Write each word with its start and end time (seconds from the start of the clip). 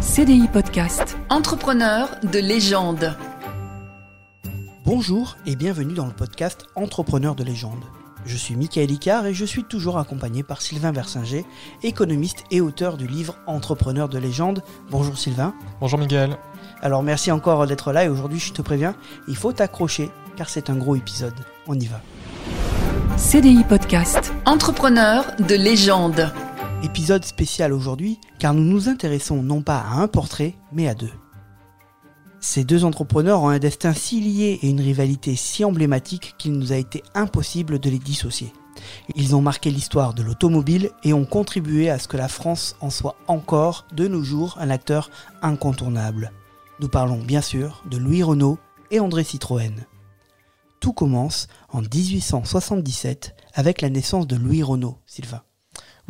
CDI 0.00 0.48
Podcast. 0.48 1.18
Entrepreneur 1.28 2.08
de 2.22 2.38
légende. 2.38 3.14
Bonjour 4.86 5.36
et 5.44 5.56
bienvenue 5.56 5.92
dans 5.92 6.06
le 6.06 6.12
podcast 6.12 6.64
Entrepreneur 6.74 7.34
de 7.34 7.44
légende. 7.44 7.84
Je 8.24 8.34
suis 8.34 8.56
Michael 8.56 8.90
Icard 8.90 9.26
et 9.26 9.34
je 9.34 9.44
suis 9.44 9.62
toujours 9.62 9.98
accompagné 9.98 10.42
par 10.42 10.62
Sylvain 10.62 10.90
Versinger, 10.90 11.44
économiste 11.82 12.44
et 12.50 12.62
auteur 12.62 12.96
du 12.96 13.06
livre 13.06 13.36
Entrepreneur 13.46 14.08
de 14.08 14.18
légende. 14.18 14.62
Bonjour 14.90 15.18
Sylvain. 15.18 15.52
Bonjour 15.80 15.98
Miguel. 15.98 16.38
Alors 16.80 17.02
merci 17.02 17.30
encore 17.30 17.66
d'être 17.66 17.92
là 17.92 18.04
et 18.04 18.08
aujourd'hui 18.08 18.40
je 18.40 18.54
te 18.54 18.62
préviens, 18.62 18.94
il 19.28 19.36
faut 19.36 19.52
t'accrocher 19.52 20.10
car 20.34 20.48
c'est 20.48 20.70
un 20.70 20.76
gros 20.76 20.96
épisode. 20.96 21.34
On 21.66 21.78
y 21.78 21.86
va. 21.86 22.00
CDI 23.18 23.64
Podcast. 23.64 24.32
Entrepreneur 24.46 25.26
de 25.46 25.56
légende. 25.56 26.32
Épisode 26.82 27.26
spécial 27.26 27.74
aujourd'hui 27.74 28.18
car 28.38 28.54
nous 28.54 28.64
nous 28.64 28.88
intéressons 28.88 29.42
non 29.42 29.60
pas 29.60 29.78
à 29.78 30.00
un 30.00 30.08
portrait 30.08 30.54
mais 30.72 30.88
à 30.88 30.94
deux. 30.94 31.12
Ces 32.40 32.64
deux 32.64 32.84
entrepreneurs 32.84 33.42
ont 33.42 33.50
un 33.50 33.58
destin 33.58 33.92
si 33.92 34.18
lié 34.18 34.58
et 34.62 34.70
une 34.70 34.80
rivalité 34.80 35.36
si 35.36 35.62
emblématique 35.62 36.34
qu'il 36.38 36.52
nous 36.52 36.72
a 36.72 36.76
été 36.76 37.02
impossible 37.14 37.80
de 37.80 37.90
les 37.90 37.98
dissocier. 37.98 38.50
Ils 39.14 39.36
ont 39.36 39.42
marqué 39.42 39.70
l'histoire 39.70 40.14
de 40.14 40.22
l'automobile 40.22 40.90
et 41.04 41.12
ont 41.12 41.26
contribué 41.26 41.90
à 41.90 41.98
ce 41.98 42.08
que 42.08 42.16
la 42.16 42.28
France 42.28 42.76
en 42.80 42.88
soit 42.88 43.16
encore, 43.28 43.86
de 43.92 44.08
nos 44.08 44.22
jours, 44.22 44.56
un 44.58 44.70
acteur 44.70 45.10
incontournable. 45.42 46.32
Nous 46.80 46.88
parlons 46.88 47.18
bien 47.18 47.42
sûr 47.42 47.82
de 47.90 47.98
Louis 47.98 48.22
Renault 48.22 48.58
et 48.90 49.00
André 49.00 49.22
Citroën. 49.22 49.84
Tout 50.80 50.94
commence 50.94 51.46
en 51.68 51.82
1877 51.82 53.34
avec 53.52 53.82
la 53.82 53.90
naissance 53.90 54.26
de 54.26 54.36
Louis 54.36 54.62
Renault, 54.62 54.96
Sylvain. 55.04 55.42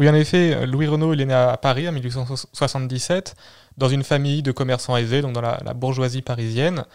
Oui, 0.00 0.08
en 0.08 0.14
effet, 0.14 0.64
Louis 0.64 0.86
Renault, 0.86 1.12
il 1.12 1.20
est 1.20 1.26
né 1.26 1.34
à 1.34 1.58
Paris 1.58 1.86
en 1.86 1.92
1877, 1.92 3.34
dans 3.76 3.90
une 3.90 4.02
famille 4.02 4.42
de 4.42 4.50
commerçants 4.50 4.96
aisés, 4.96 5.20
donc 5.20 5.34
dans 5.34 5.42
la, 5.42 5.74
bourgeoisie 5.74 6.22
parisienne. 6.22 6.86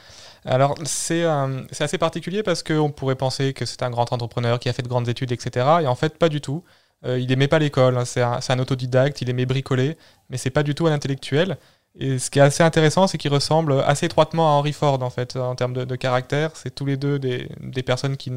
Alors, 0.43 0.73
c'est 0.85 1.23
assez 1.23 1.99
particulier 1.99 2.41
parce 2.41 2.63
qu'on 2.63 2.89
pourrait 2.89 3.13
penser 3.13 3.53
que 3.53 3.63
c'est 3.65 3.83
un 3.83 3.91
grand 3.91 4.11
entrepreneur 4.11 4.57
qui 4.57 4.69
a 4.69 4.73
fait 4.73 4.81
de 4.81 4.87
grandes 4.87 5.07
études, 5.07 5.31
etc. 5.31 5.67
Et 5.83 5.87
en 5.87 5.93
fait, 5.93 6.17
pas 6.17 6.29
du 6.29 6.41
tout. 6.41 6.63
Euh, 7.05 7.19
il 7.19 7.27
n'aimait 7.27 7.47
pas 7.47 7.59
l'école, 7.59 7.95
hein. 7.95 8.05
c'est 8.05 8.23
un, 8.23 8.39
un, 8.49 8.59
autodidacte, 8.59 9.21
il 9.21 9.29
aimait 9.29 9.45
bricoler, 9.45 9.97
mais 10.31 10.37
c'est 10.37 10.49
pas 10.49 10.63
du 10.63 10.73
tout 10.73 10.87
un 10.87 10.91
intellectuel. 10.91 11.57
Et 11.97 12.19
ce 12.19 12.29
qui 12.29 12.39
est 12.39 12.41
assez 12.41 12.61
intéressant, 12.61 13.07
c'est 13.07 13.17
qu'ils 13.17 13.31
ressemblent 13.31 13.81
assez 13.85 14.07
étroitement 14.07 14.49
à 14.49 14.51
Henry 14.51 14.73
Ford, 14.73 15.01
en 15.01 15.09
fait, 15.09 15.37
en 15.37 15.55
termes 15.55 15.73
de, 15.73 15.95
caractère. 15.95 16.51
C'est 16.53 16.75
tous 16.75 16.85
les 16.85 16.97
deux 16.97 17.19
des, 17.19 17.47
personnes 17.83 18.17
qui, 18.17 18.31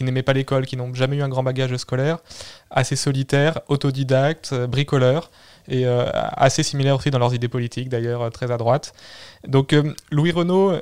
n'aimaient 0.00 0.22
pas 0.22 0.34
l'école, 0.34 0.66
qui 0.66 0.76
n'ont 0.76 0.92
jamais 0.92 1.16
eu 1.16 1.22
un 1.22 1.28
grand 1.30 1.42
bagage 1.42 1.74
scolaire, 1.78 2.18
assez 2.70 2.96
solitaires, 2.96 3.60
autodidactes, 3.68 4.50
euh, 4.52 4.66
bricoleurs, 4.66 5.30
et 5.68 5.86
euh, 5.86 6.04
assez 6.12 6.62
similaires 6.62 6.96
aussi 6.96 7.10
dans 7.10 7.18
leurs 7.18 7.32
idées 7.32 7.48
politiques, 7.48 7.88
d'ailleurs, 7.88 8.22
euh, 8.22 8.30
très 8.30 8.50
à 8.50 8.58
droite. 8.58 8.92
Donc, 9.48 9.74
Louis 10.10 10.30
Renault, 10.30 10.72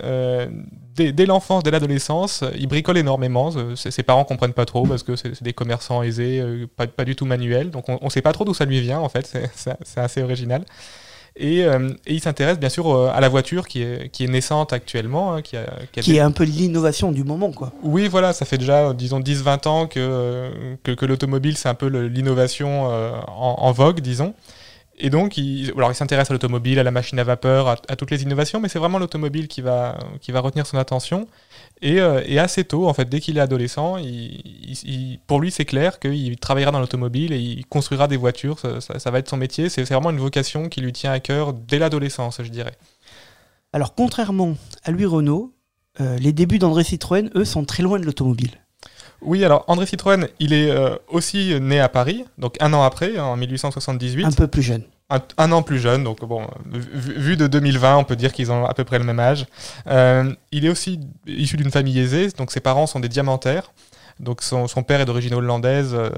dès, 0.95 1.13
dès 1.13 1.27
l'enfance, 1.27 1.63
dès 1.63 1.71
l'adolescence, 1.71 2.43
il 2.59 2.67
bricole 2.67 2.99
énormément. 2.99 3.53
Ses 3.77 4.03
parents 4.03 4.25
comprennent 4.25 4.53
pas 4.53 4.67
trop, 4.67 4.85
parce 4.85 5.05
que 5.05 5.15
c'est 5.15 5.43
des 5.43 5.53
commerçants 5.53 6.03
aisés, 6.03 6.43
pas, 6.77 6.89
pas, 6.89 7.05
du 7.05 7.15
tout 7.15 7.25
manuels. 7.25 7.71
Donc, 7.71 7.89
on 7.89 7.99
ne 8.03 8.11
sait 8.11 8.21
pas 8.21 8.33
trop 8.33 8.45
d'où 8.45 8.53
ça 8.53 8.65
lui 8.65 8.81
vient, 8.81 8.99
en 8.99 9.09
fait. 9.09 9.33
C'est 9.55 10.01
assez 10.01 10.23
original. 10.23 10.65
Euh, 11.41 11.91
et, 12.07 12.15
il 12.15 12.21
s'intéresse 12.21 12.59
bien 12.59 12.69
sûr 12.69 12.89
euh, 12.89 13.11
à 13.13 13.21
la 13.21 13.29
voiture 13.29 13.69
qui 13.69 13.83
est, 13.83 14.11
qui 14.11 14.25
est 14.25 14.29
naissante 14.29 14.73
actuellement. 14.73 15.35
Hein, 15.35 15.43
qui, 15.43 15.57
qui, 15.93 16.17
est 16.17 16.21
un 16.21 16.31
peu 16.31 16.45
l'innovation 16.45 17.13
du 17.13 17.25
moment. 17.25 17.53
quoi. 17.53 17.73
Oui, 17.83 18.09
voilà, 18.09 18.33
ça 18.33 18.45
fait 18.45 18.59
déjà, 18.59 18.93
disons, 18.93 19.21
10-20 19.21 19.69
ans 19.69 19.87
que, 19.87 20.51
que, 20.83 21.07
l'automobile, 21.07 21.57
c'est 21.57 21.69
un 21.69 21.75
peu 21.75 21.87
l'innovation 21.87 22.91
euh, 22.91 23.13
en, 23.29 23.73
vogue, 23.73 24.01
disons. 24.01 24.35
Et 25.03 25.11
donc, 25.11 25.37
il, 25.37 25.73
alors 25.77 25.91
il 25.91 25.95
s'intéresse 25.95 26.31
à 26.31 26.35
l'automobile, 26.35 26.79
à 26.79 26.83
la 26.83 26.91
machine 26.91 27.19
à 27.19 27.25
vapeur, 27.25 27.69
à, 27.69 27.97
toutes 27.97 28.11
les 28.11 28.23
innovations, 28.23 28.61
mais 28.61 28.69
c'est 28.69 28.79
vraiment 28.79 28.99
l'automobile 28.99 29.49
qui 29.49 29.63
va, 29.63 29.99
qui 30.21 30.31
va 30.31 30.41
retenir 30.41 30.67
son 30.67 30.77
attention. 30.77 31.27
Euh, 31.83 32.23
et, 32.27 32.39
assez 32.39 32.65
tôt, 32.65 32.87
en 32.87 32.95
fait, 32.95 33.09
dès 33.09 33.21
qu'il 33.21 33.39
est 33.39 33.41
adolescent, 33.41 33.97
pour 35.27 35.41
lui, 35.41 35.51
c'est 35.51 35.65
clair 35.65 35.99
qu'il 35.99 36.39
travaillera 36.39 36.71
dans 36.71 36.81
l'automobile 36.81 37.33
et 37.33 37.39
il 37.39 37.67
construira 37.67 38.09
des 38.09 38.17
voitures. 38.17 38.59
Ça, 38.81 39.11
va 39.11 39.19
être 39.19 39.29
son 39.29 39.37
métier. 39.37 39.69
C'est 39.69 39.83
vraiment 39.83 40.11
une 40.11 40.19
vocation 40.19 40.69
qui 40.69 40.81
lui 40.81 40.93
tient 40.93 41.13
à 41.13 41.21
cœur 41.21 41.55
dès 41.55 41.79
l'adolescence, 41.79 42.43
je 42.43 42.51
dirais. 42.51 42.75
Alors, 43.73 43.95
contrairement 43.95 44.57
à 44.85 44.91
lui, 44.91 45.07
Renault, 45.07 45.55
euh, 46.01 46.19
les 46.19 46.33
débuts 46.33 46.59
d'André 46.59 46.85
Citroën, 46.85 47.31
eux, 47.35 47.45
sont 47.45 47.65
très 47.65 47.83
loin 47.83 47.99
de 47.99 48.05
l'automobile. 48.05 48.61
Oui, 49.23 49.45
alors 49.45 49.65
André 49.69 49.87
Citroën, 49.87 50.29
il 50.39 50.53
est 50.53 50.71
euh, 50.71 50.97
aussi 51.09 51.59
né 51.61 51.81
à 51.81 51.89
Paris, 51.89 52.25
donc 52.39 52.57
un 52.61 52.73
an 52.73 52.83
après, 52.83 53.19
en 53.19 53.37
1878. 53.37 54.25
Un 54.25 54.31
peu 54.33 54.47
plus 54.47 54.63
jeune 54.63 54.85
un, 55.37 55.53
an 55.53 55.63
plus 55.63 55.79
jeune, 55.79 56.05
donc 56.05 56.25
bon, 56.25 56.47
vu, 56.67 57.37
de 57.37 57.47
2020, 57.47 57.97
on 57.97 58.05
peut 58.05 58.17
dire 58.17 58.33
qu'ils 58.33 58.53
ont 58.53 58.65
à 58.65 58.75
peu 58.75 58.85
près 58.85 58.99
le 58.99 59.05
même 59.05 59.19
âge. 59.19 59.47
Euh, 59.89 60.33
il 60.53 60.65
est 60.65 60.69
aussi 60.69 61.01
issu 61.27 61.57
d'une 61.57 61.71
famille 61.71 61.99
aisée, 61.99 62.29
donc 62.31 62.53
ses 62.53 62.61
parents 62.61 62.87
sont 62.87 63.01
des 63.01 63.09
diamantaires. 63.09 63.73
Donc 64.21 64.43
son, 64.43 64.67
père 64.83 65.01
est 65.01 65.07
d'origine 65.07 65.33
hollandaise, 65.33 65.95
euh, 65.95 66.11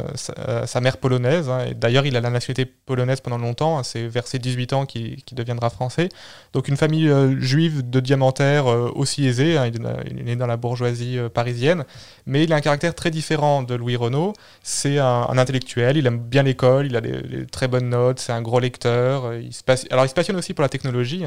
euh, 0.49 0.67
sa, 0.67 0.81
mère 0.81 0.97
polonaise. 0.97 1.49
Hein, 1.49 1.67
d'ailleurs, 1.77 2.05
il 2.05 2.17
a 2.17 2.21
la 2.21 2.31
nationalité 2.31 2.67
polonaise 2.67 3.21
pendant 3.21 3.39
longtemps. 3.39 3.79
Hein, 3.79 3.85
c'est 3.85 4.09
vers 4.09 4.27
ses 4.27 4.41
18 4.41 4.73
ans 4.73 4.87
qu'il 4.87 5.23
deviendra 5.33 5.71
français. 5.71 6.09
Donc 6.53 6.67
une 6.67 6.77
famille 6.77 7.09
euh, 7.09 7.39
juive 7.41 7.89
de 7.89 8.01
diamantaires 8.01 8.67
aussi 8.67 9.27
aisée. 9.27 9.57
Hein, 9.57 9.71
il, 10.05 10.29
est 10.29 10.37
dans 10.37 10.49
la 10.49 10.57
bourgeoisie 10.57 11.19
parisienne. 11.33 11.85
Mais 12.27 12.43
il 12.43 12.53
a 12.53 12.57
un 12.57 12.61
caractère 12.61 12.95
très 12.95 13.13
différent 13.13 13.63
de 13.63 13.77
Louis 13.77 13.95
Renault. 13.95 14.33
C'est 14.65 14.99
un, 14.99 15.39
intellectuel. 15.39 15.97
Il 15.97 16.07
aime 16.07 16.19
bien 16.19 16.43
l'école. 16.43 16.87
Il 16.87 16.97
a 16.97 17.01
des, 17.01 17.47
très 17.47 17.69
bonnes 17.69 17.89
notes. 17.89 18.19
C'est 18.19 18.33
un 18.33 18.43
gros 18.43 18.59
lecteur. 18.59 19.33
Il 19.35 19.51
Alors 19.91 20.05
il 20.05 20.09
se 20.09 20.15
passionne 20.15 20.37
aussi 20.37 20.55
pour 20.55 20.63
la 20.63 20.69
technologie. 20.69 21.25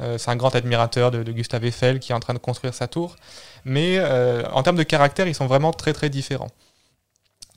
C'est 0.00 0.28
un 0.28 0.36
grand 0.36 0.54
admirateur 0.54 1.10
de, 1.10 1.22
Gustave 1.32 1.64
Eiffel 1.64 2.00
qui 2.00 2.12
est 2.12 2.14
en 2.14 2.20
train 2.20 2.34
de 2.34 2.38
construire 2.38 2.74
sa 2.74 2.88
tour 2.88 3.16
mais 3.64 3.96
euh, 3.98 4.44
en 4.52 4.62
termes 4.62 4.76
de 4.76 4.82
caractère, 4.82 5.26
ils 5.26 5.34
sont 5.34 5.46
vraiment 5.46 5.72
très 5.72 5.92
très 5.92 6.10
différents. 6.10 6.50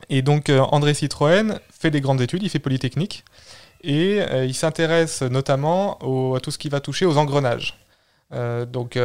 Et 0.09 0.21
donc 0.21 0.49
euh, 0.49 0.59
André 0.59 0.93
Citroën 0.93 1.59
fait 1.69 1.91
des 1.91 2.01
grandes 2.01 2.21
études, 2.21 2.43
il 2.43 2.49
fait 2.49 2.59
Polytechnique, 2.59 3.25
et 3.83 4.21
euh, 4.21 4.45
il 4.45 4.53
s'intéresse 4.53 5.21
notamment 5.21 5.97
à 6.35 6.39
tout 6.39 6.51
ce 6.51 6.57
qui 6.57 6.69
va 6.69 6.79
toucher 6.79 7.05
aux 7.05 7.17
engrenages. 7.17 7.77
Donc 8.31 8.99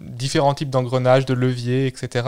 différents 0.00 0.54
types 0.54 0.70
d'engrenages, 0.70 1.26
de 1.26 1.34
leviers, 1.34 1.86
etc. 1.86 2.22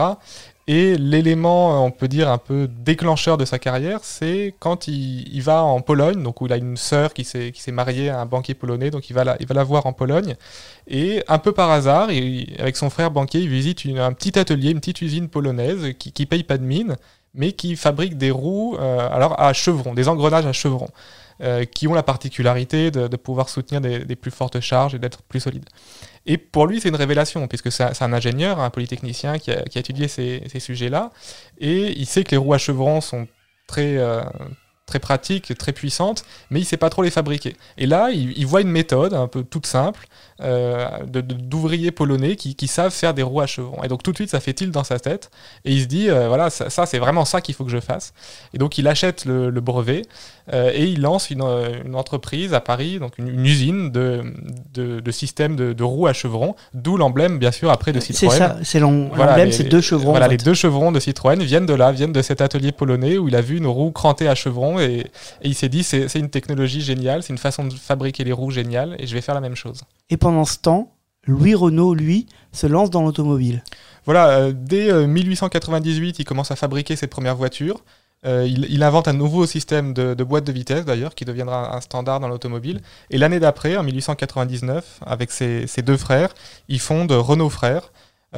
Et 0.67 0.97
l'élément, 0.97 1.85
on 1.85 1.91
peut 1.91 2.09
dire, 2.09 2.31
un 2.31 2.39
peu 2.39 2.69
déclencheur 2.69 3.37
de 3.37 3.45
sa 3.45 3.59
carrière, 3.59 4.01
c'est 4.03 4.55
quand 4.61 4.89
il, 4.89 5.43
va 5.43 5.63
en 5.63 5.83
Pologne, 5.83 6.23
donc 6.23 6.41
où 6.41 6.47
il 6.47 6.53
a 6.55 6.57
une 6.57 6.79
sœur 6.79 7.13
qui 7.13 7.25
s'est 7.25 7.53
mariée 7.71 8.09
à 8.09 8.21
un 8.21 8.27
banquier 8.27 8.55
polonais, 8.55 8.91
donc 8.91 9.11
il 9.11 9.13
va, 9.13 9.25
la, 9.25 9.37
il 9.41 9.47
va 9.47 9.55
la 9.55 9.65
voir 9.65 9.85
en 9.85 9.93
Pologne. 9.93 10.37
Et 10.87 11.23
un 11.29 11.39
peu 11.39 11.53
par 11.53 11.71
hasard, 11.71 12.09
avec 12.09 12.77
son 12.77 12.89
frère 12.89 13.11
banquier, 13.11 13.41
il 13.41 13.51
visite 13.51 13.83
un 13.99 14.13
petit 14.15 14.39
atelier, 14.39 14.71
une 14.71 14.81
petite 14.81 15.03
usine 15.03 15.29
polonaise 15.29 15.93
qui, 15.99 16.13
qui 16.13 16.25
paye 16.25 16.45
pas 16.45 16.57
de 16.57 16.65
mine, 16.65 16.97
mais 17.35 17.53
qui 17.53 17.77
fabrique 17.77 18.17
des 18.17 18.31
roues 18.31 18.77
euh, 18.79 19.09
alors 19.11 19.39
à 19.39 19.53
chevron, 19.53 19.93
des 19.93 20.09
engrenages 20.09 20.47
à 20.47 20.53
chevron. 20.53 20.89
Euh, 21.41 21.65
qui 21.65 21.89
ont 21.89 21.95
la 21.95 22.05
particularité 22.05 22.93
de, 22.93 23.17
pouvoir 23.17 23.49
soutenir 23.49 23.81
des, 23.81 24.15
plus 24.15 24.31
fortes 24.31 24.61
charges 24.61 24.95
et 24.95 25.01
d'être 25.01 25.21
plus 25.23 25.41
solides. 25.41 25.69
Et 26.27 26.39
pour 26.39 26.67
lui, 26.67 26.81
c'est 26.81 26.89
une 26.89 26.97
révélation, 26.97 27.47
puisque 27.49 27.71
c'est 27.71 28.03
un 28.03 28.13
ingénieur, 28.13 28.61
un 28.61 28.71
polytechnicien 28.71 29.39
qui 29.39 29.51
a, 29.51 29.63
étudié 29.75 30.09
ces, 30.09 30.43
sujets-là, 30.59 31.11
et 31.59 31.93
il 31.99 32.07
sait 32.07 32.25
que 32.25 32.31
les 32.31 32.37
roues 32.37 32.55
à 32.55 32.59
chevrons 32.59 33.01
sont 33.01 33.29
très, 33.67 33.99
euh, 33.99 34.23
très 34.87 34.99
pratiques, 34.99 35.57
très 35.57 35.73
puissantes, 35.73 36.25
mais 36.51 36.61
il 36.61 36.63
ne 36.63 36.69
sait 36.69 36.77
pas 36.77 36.91
trop 36.91 37.03
les 37.03 37.11
fabriquer. 37.11 37.57
Et 37.79 37.87
là, 37.87 38.11
il, 38.11 38.47
voit 38.47 38.61
une 38.61 38.71
méthode 38.71 39.15
un 39.15 39.29
peu 39.29 39.43
toute 39.43 39.67
simple 39.67 40.07
euh, 40.41 41.05
d'ouvriers 41.07 41.91
polonais 41.91 42.37
qui, 42.37 42.69
savent 42.69 42.93
faire 42.93 43.15
des 43.15 43.23
roues 43.23 43.41
à 43.41 43.47
chevrons. 43.47 43.83
Et 43.83 43.89
donc 43.89 44.03
tout 44.03 44.11
de 44.13 44.17
suite, 44.17 44.31
ça 44.31 44.41
fait 44.41 44.53
tilt 44.53 44.71
dans 44.71 44.85
sa 44.85 44.99
tête, 44.99 45.31
et 45.65 45.73
il 45.73 45.83
se 45.83 45.87
dit, 45.87 46.11
euh, 46.11 46.29
voilà, 46.29 46.51
ça, 46.51 46.87
c'est 46.87 46.99
vraiment 46.99 47.25
ça 47.25 47.41
qu'il 47.41 47.55
faut 47.55 47.65
que 47.65 47.71
je 47.71 47.81
fasse. 47.81 48.13
Et 48.53 48.59
donc 48.59 48.77
il 48.79 48.87
achète 48.87 49.25
le, 49.25 49.51
brevet, 49.61 50.03
euh, 50.53 50.71
et 50.75 50.85
il 50.85 51.01
lance 51.01 51.31
une, 51.31 51.43
entreprise 51.95 52.53
à 52.53 52.61
Paris, 52.61 52.99
donc 52.99 53.17
une, 53.19 53.45
usine 53.45 53.91
de, 53.91 54.23
de, 54.75 55.11
système 55.11 55.57
de, 55.57 55.83
roues 55.83 56.07
à 56.07 56.13
chevrons, 56.13 56.55
d'où 56.75 56.97
l'emblème, 56.97 57.39
bien 57.39 57.53
sûr, 57.53 57.71
après 57.71 57.93
de 57.93 58.01
Citroën. 58.01 58.31
C'est 58.31 58.37
ça, 58.37 58.57
c'est 58.63 58.81
l'emblème, 58.81 59.53
c'est 59.53 59.65
deux 59.65 59.81
chevrons. 59.81 60.11
Voilà, 60.11 60.29
les 60.29 60.37
deux 60.37 60.55
chevrons 60.55 60.93
de 60.93 61.01
Citroën 61.01 61.43
viennent 61.43 61.67
de 61.67 61.75
là, 61.75 61.93
viennent 61.93 62.13
de 62.13 62.23
cet 62.23 62.41
atelier 62.41 62.73
polonais 62.73 63.17
où 63.17 63.29
il 63.29 63.37
a 63.37 63.41
vu 63.41 63.57
une 63.57 63.67
roue 63.67 63.91
crantée 63.91 64.29
à 64.29 64.35
chevrons 64.35 64.79
et, 64.79 65.07
il 65.43 65.55
s'est 65.55 65.69
dit 65.69 65.83
c'est 65.83 66.15
une 66.15 66.31
technologie 66.31 66.81
géniale, 66.81 67.23
c'est 67.23 67.33
une 67.33 67.39
façon 67.39 67.65
de 67.65 67.75
fabriquer 67.75 68.25
les 68.25 68.33
roues 68.33 68.51
géniale 68.51 68.97
et 68.99 69.07
je 69.07 69.15
vais 69.15 69.21
faire 69.21 69.35
la 69.35 69.41
même 69.41 69.57
chose. 69.57 69.83
Et 70.11 70.17
pendant 70.17 70.45
ce 70.45 70.59
temps, 70.59 70.93
Louis 71.27 71.55
Renault, 71.55 71.95
lui, 71.95 72.27
se 72.53 72.67
lance 72.67 72.91
dans 72.91 73.03
l'automobile. 73.03 73.63
Voilà, 74.05 74.29
euh, 74.31 74.53
dès 74.55 74.93
1898, 75.07 76.09
euh, 76.09 76.15
il 76.19 76.25
commence 76.25 76.51
à 76.51 76.57
fabriquer 76.57 76.97
ses 76.97 77.07
premières 77.07 77.37
voitures. 77.37 77.83
Euh, 78.27 78.47
il, 78.47 78.83
invente 78.83 79.07
un 79.07 79.13
nouveau 79.13 79.47
système 79.47 79.93
de, 79.93 80.15
boîte 80.25 80.45
de 80.45 80.53
vitesse 80.53 80.85
d'ailleurs 80.85 81.15
qui 81.15 81.25
deviendra 81.25 81.77
un 81.77 81.81
standard 81.81 82.21
dans 82.21 82.29
l'automobile. 82.29 82.81
Et 83.11 83.19
l'année 83.19 83.41
d'après, 83.41 83.77
en 83.77 83.83
1899, 83.83 85.01
avec 85.05 85.31
ses, 85.31 85.67
deux 85.83 85.97
frères, 85.97 86.35
ils 86.69 86.81
fondent 86.81 87.13
Renault 87.13 87.51
Frères, 87.51 87.91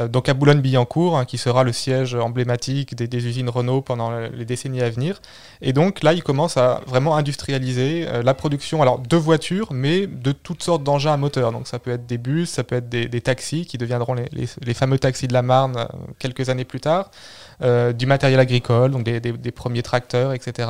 donc 0.09 0.29
à 0.29 0.35
Boulogne-Billancourt, 0.35 1.17
hein, 1.17 1.25
qui 1.25 1.39
sera 1.39 1.65
le 1.65 1.73
siège 1.73 2.15
emblématique 2.15 2.95
des, 2.95 3.27
usines 3.27 3.49
Renault 3.49 3.81
pendant 3.81 4.11
les 4.11 4.45
décennies 4.45 4.83
à 4.83 4.91
venir. 4.91 5.21
Et 5.63 5.73
donc 5.73 6.03
là, 6.03 6.13
ils 6.13 6.23
commencent 6.23 6.57
à 6.57 6.83
vraiment 6.87 7.17
industrialiser 7.17 8.07
euh, 8.07 8.23
la 8.23 8.35
production 8.35 8.83
alors 8.83 8.99
de 8.99 9.17
voitures, 9.17 9.73
mais 9.73 10.07
de 10.07 10.33
toutes 10.33 10.63
sortes 10.63 10.83
d'engins 10.83 11.13
à 11.13 11.17
moteur. 11.17 11.53
Donc 11.53 11.67
ça 11.67 11.79
peut 11.79 11.91
être 11.91 12.07
des 12.07 12.19
bus, 12.19 12.51
ça 12.51 12.65
peut 12.65 12.77
être 12.77 12.89
des, 12.89 13.21
taxis 13.21 13.67
qui 13.67 13.79
deviendront 13.79 14.15
les, 14.15 14.75
fameux 14.75 14.99
taxis 14.99 15.27
de 15.27 15.33
la 15.33 15.43
Marne 15.43 15.77
euh, 15.77 15.87
quelques 16.19 16.49
années 16.49 16.65
plus 16.65 16.81
tard, 16.81 17.11
du 17.95 18.05
matériel 18.07 18.39
agricole, 18.39 18.91
donc 18.91 19.05
des, 19.05 19.21
des, 19.21 19.51
premiers 19.51 19.83
tracteurs, 19.83 20.35
etc. 20.35 20.69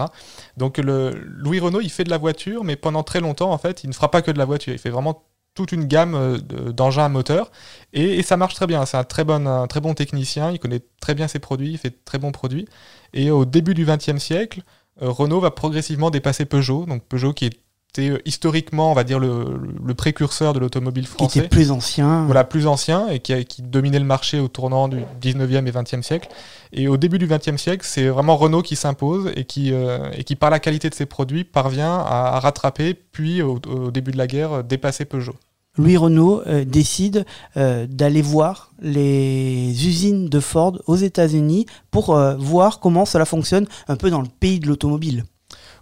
Donc 0.57 0.79
le, 0.79 1.11
Louis 1.11 1.59
Renault, 1.59 1.81
il 1.81 1.91
fait 1.91 2.05
de 2.05 2.11
la 2.11 2.19
voiture, 2.19 2.63
mais 2.63 2.77
pendant 2.77 3.03
très 3.03 3.21
longtemps, 3.21 3.51
en 3.51 3.59
fait, 3.59 3.83
il 3.83 3.89
ne 3.89 3.95
fera 3.95 4.11
pas 4.11 4.23
que 4.23 4.31
de 4.31 4.39
la 4.39 4.45
voiture. 4.45 4.73
Il 4.73 4.79
fait 4.79 4.91
vraiment 4.91 5.25
toute 5.57 5.73
une 5.73 5.87
gamme 5.87 6.15
euh, 6.15 6.39
d'engins 6.73 7.07
à 7.07 7.09
moteur 7.09 7.51
et, 7.93 8.23
ça 8.23 8.37
marche 8.37 8.55
très 8.55 8.69
bien. 8.69 8.87
C'est 8.87 8.97
un 8.97 9.05
très 9.05 9.25
bon, 9.25 9.95
technicien, 9.95 10.53
il 10.53 10.61
connaît 10.61 10.83
très 11.01 11.15
bien 11.15 11.27
ses 11.27 11.41
produits, 11.41 11.73
il 11.73 11.79
fait 11.79 12.05
très 12.05 12.19
bons 12.19 12.31
produits. 12.31 12.69
Et 13.13 13.31
au 13.31 13.45
début 13.45 13.75
du 13.75 13.85
XXe 13.85 14.19
siècle, 14.19 14.63
euh, 15.03 15.11
Renault 15.11 15.41
va 15.41 15.51
progressivement 15.51 16.11
dépasser 16.11 16.45
Peugeot, 16.45 16.87
donc 16.87 17.03
Peugeot 17.05 17.33
qui 17.33 17.47
était 17.47 17.59
euh, 17.99 18.19
historiquement, 18.25 18.91
on 18.91 18.95
va 18.95 19.05
dire, 19.05 19.19
le, 19.19 19.95
précurseur 19.95 20.53
de 20.53 20.59
l'automobile 20.59 21.07
français. 21.07 21.33
Qui 21.33 21.39
était 21.39 21.49
plus 21.49 21.71
ancien. 21.71 22.25
Voilà, 22.25 22.45
plus 22.45 22.67
ancien 22.67 23.09
et 23.09 23.21
qui, 23.21 23.45
qui, 23.45 23.63
dominait 23.63 23.99
le 23.99 24.05
marché 24.05 24.39
au 24.41 24.49
tournant 24.49 24.89
du 24.89 24.99
19e 25.23 25.67
et 25.67 25.71
20e 25.71 26.03
siècle. 26.03 26.29
Et 26.73 26.89
au 26.89 26.97
début 26.97 27.19
du 27.19 27.27
20e 27.27 27.57
siècle, 27.57 27.87
c'est 27.89 28.09
vraiment 28.09 28.37
Renault 28.37 28.63
qui 28.63 28.77
s'impose 28.77 29.31
et 29.37 29.45
qui, 29.45 29.73
et 29.73 30.25
qui, 30.25 30.37
par 30.37 30.51
la 30.51 30.59
qualité 30.59 30.91
de 30.91 30.95
ses 30.95 31.07
produits, 31.07 31.45
parvient 31.45 31.95
à, 31.95 32.39
rattraper, 32.41 32.95
puis 32.95 33.41
au, 33.43 33.61
au, 33.67 33.91
début 33.91 34.11
de 34.11 34.19
la 34.19 34.27
guerre, 34.27 34.63
dépasser 34.65 35.05
Peugeot. 35.05 35.37
Louis 35.79 35.97
Renault 35.97 36.43
euh, 36.47 36.65
décide 36.65 37.27
euh, 37.57 37.87
d'aller 37.87 38.23
voir 38.23 38.73
les 38.81 39.87
usines 39.87 40.29
de 40.29 40.41
Ford 40.41 40.81
aux 40.87 40.97
États-Unis 40.97 41.67
pour 41.91 42.15
euh, 42.15 42.35
voir 42.37 42.81
comment 42.81 43.05
cela 43.05 43.25
fonctionne 43.25 43.67
un 43.89 43.97
peu 43.97 44.11
dans 44.11 44.23
le 44.23 44.29
pays 44.41 44.59
de 44.59 44.69
l'automobile. 44.69 45.25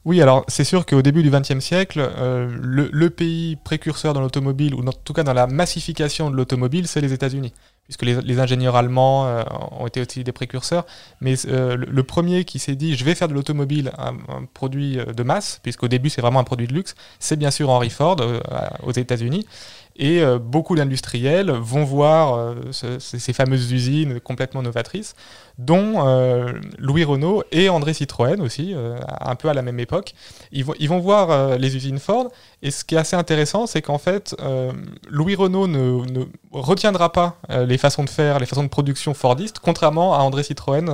Oui, 0.04 0.20
alors 0.20 0.44
c'est 0.48 0.64
sûr 0.64 0.84
qu'au 0.84 1.00
début 1.00 1.22
du 1.22 1.30
XXe 1.30 1.60
siècle, 1.60 2.10
le, 2.18 3.08
pays 3.08 3.56
précurseur 3.56 4.12
dans 4.12 4.20
l'automobile, 4.20 4.74
ou 4.74 4.86
en 4.86 4.92
tout 4.92 5.14
cas 5.14 5.22
dans 5.22 5.32
la 5.32 5.46
massification 5.46 6.30
de 6.30 6.36
l'automobile, 6.36 6.86
c'est 6.86 7.00
les 7.00 7.14
États-Unis, 7.14 7.54
puisque 7.84 8.02
les, 8.02 8.38
ingénieurs 8.38 8.76
allemands 8.76 9.42
ont 9.72 9.86
été 9.86 10.02
aussi 10.02 10.22
des 10.22 10.32
précurseurs. 10.32 10.84
Mais 11.22 11.36
le, 11.46 12.02
premier 12.02 12.44
qui 12.44 12.58
s'est 12.58 12.74
dit, 12.76 12.96
je 12.96 13.04
vais 13.06 13.14
faire 13.14 13.28
de 13.28 13.34
l'automobile 13.34 13.92
un, 13.96 14.14
un, 14.28 14.44
produit 14.52 14.98
de 14.98 15.22
masse, 15.22 15.60
puisqu'au 15.62 15.88
début 15.88 16.10
c'est 16.10 16.20
vraiment 16.20 16.40
un 16.40 16.44
produit 16.44 16.66
de 16.66 16.74
luxe, 16.74 16.94
c'est 17.18 17.36
bien 17.36 17.50
sûr 17.50 17.70
Henry 17.70 17.88
Ford 17.88 18.18
aux 18.82 18.92
États-Unis. 18.92 19.46
Et 19.96 20.23
euh, 20.23 20.38
beaucoup 20.38 20.75
d'industriels 20.75 21.50
vont 21.50 21.85
voir 21.85 22.35
euh, 22.35 22.55
ces 22.99 23.32
fameuses 23.32 23.70
usines 23.70 24.19
complètement 24.20 24.62
novatrices, 24.62 25.14
dont 25.58 26.06
euh, 26.06 26.52
Louis 26.79 27.05
Renault 27.05 27.44
et 27.52 27.69
André 27.69 27.94
Citroën 27.94 28.41
aussi, 28.41 28.75
un 29.20 29.35
peu 29.37 29.49
à 29.49 29.55
la 29.55 29.62
même 29.62 29.79
époque. 29.79 30.14
Ils 30.50 30.64
vont, 30.64 30.75
ils 30.81 30.88
vont 30.88 30.99
voir 30.99 31.58
les 31.58 31.76
usines 31.76 31.99
Ford. 31.99 32.31
Et 32.62 32.70
ce 32.70 32.85
qui 32.85 32.96
est 32.96 32.99
assez 32.99 33.17
intéressant, 33.17 33.67
c'est 33.67 33.82
qu'en 33.82 33.99
fait, 33.99 34.35
Louis 35.08 35.37
Renault 35.37 35.69
ne, 35.69 36.05
ne, 36.11 36.25
retiendra 36.50 37.12
pas 37.12 37.37
les 37.49 37.79
façons 37.79 38.05
de 38.05 38.11
faire, 38.11 38.41
les 38.41 38.46
façons 38.46 38.64
de 38.64 38.69
production 38.69 39.14
Fordistes, 39.14 39.61
contrairement 39.61 40.14
à 40.14 40.19
André 40.19 40.43
Citroën 40.43 40.91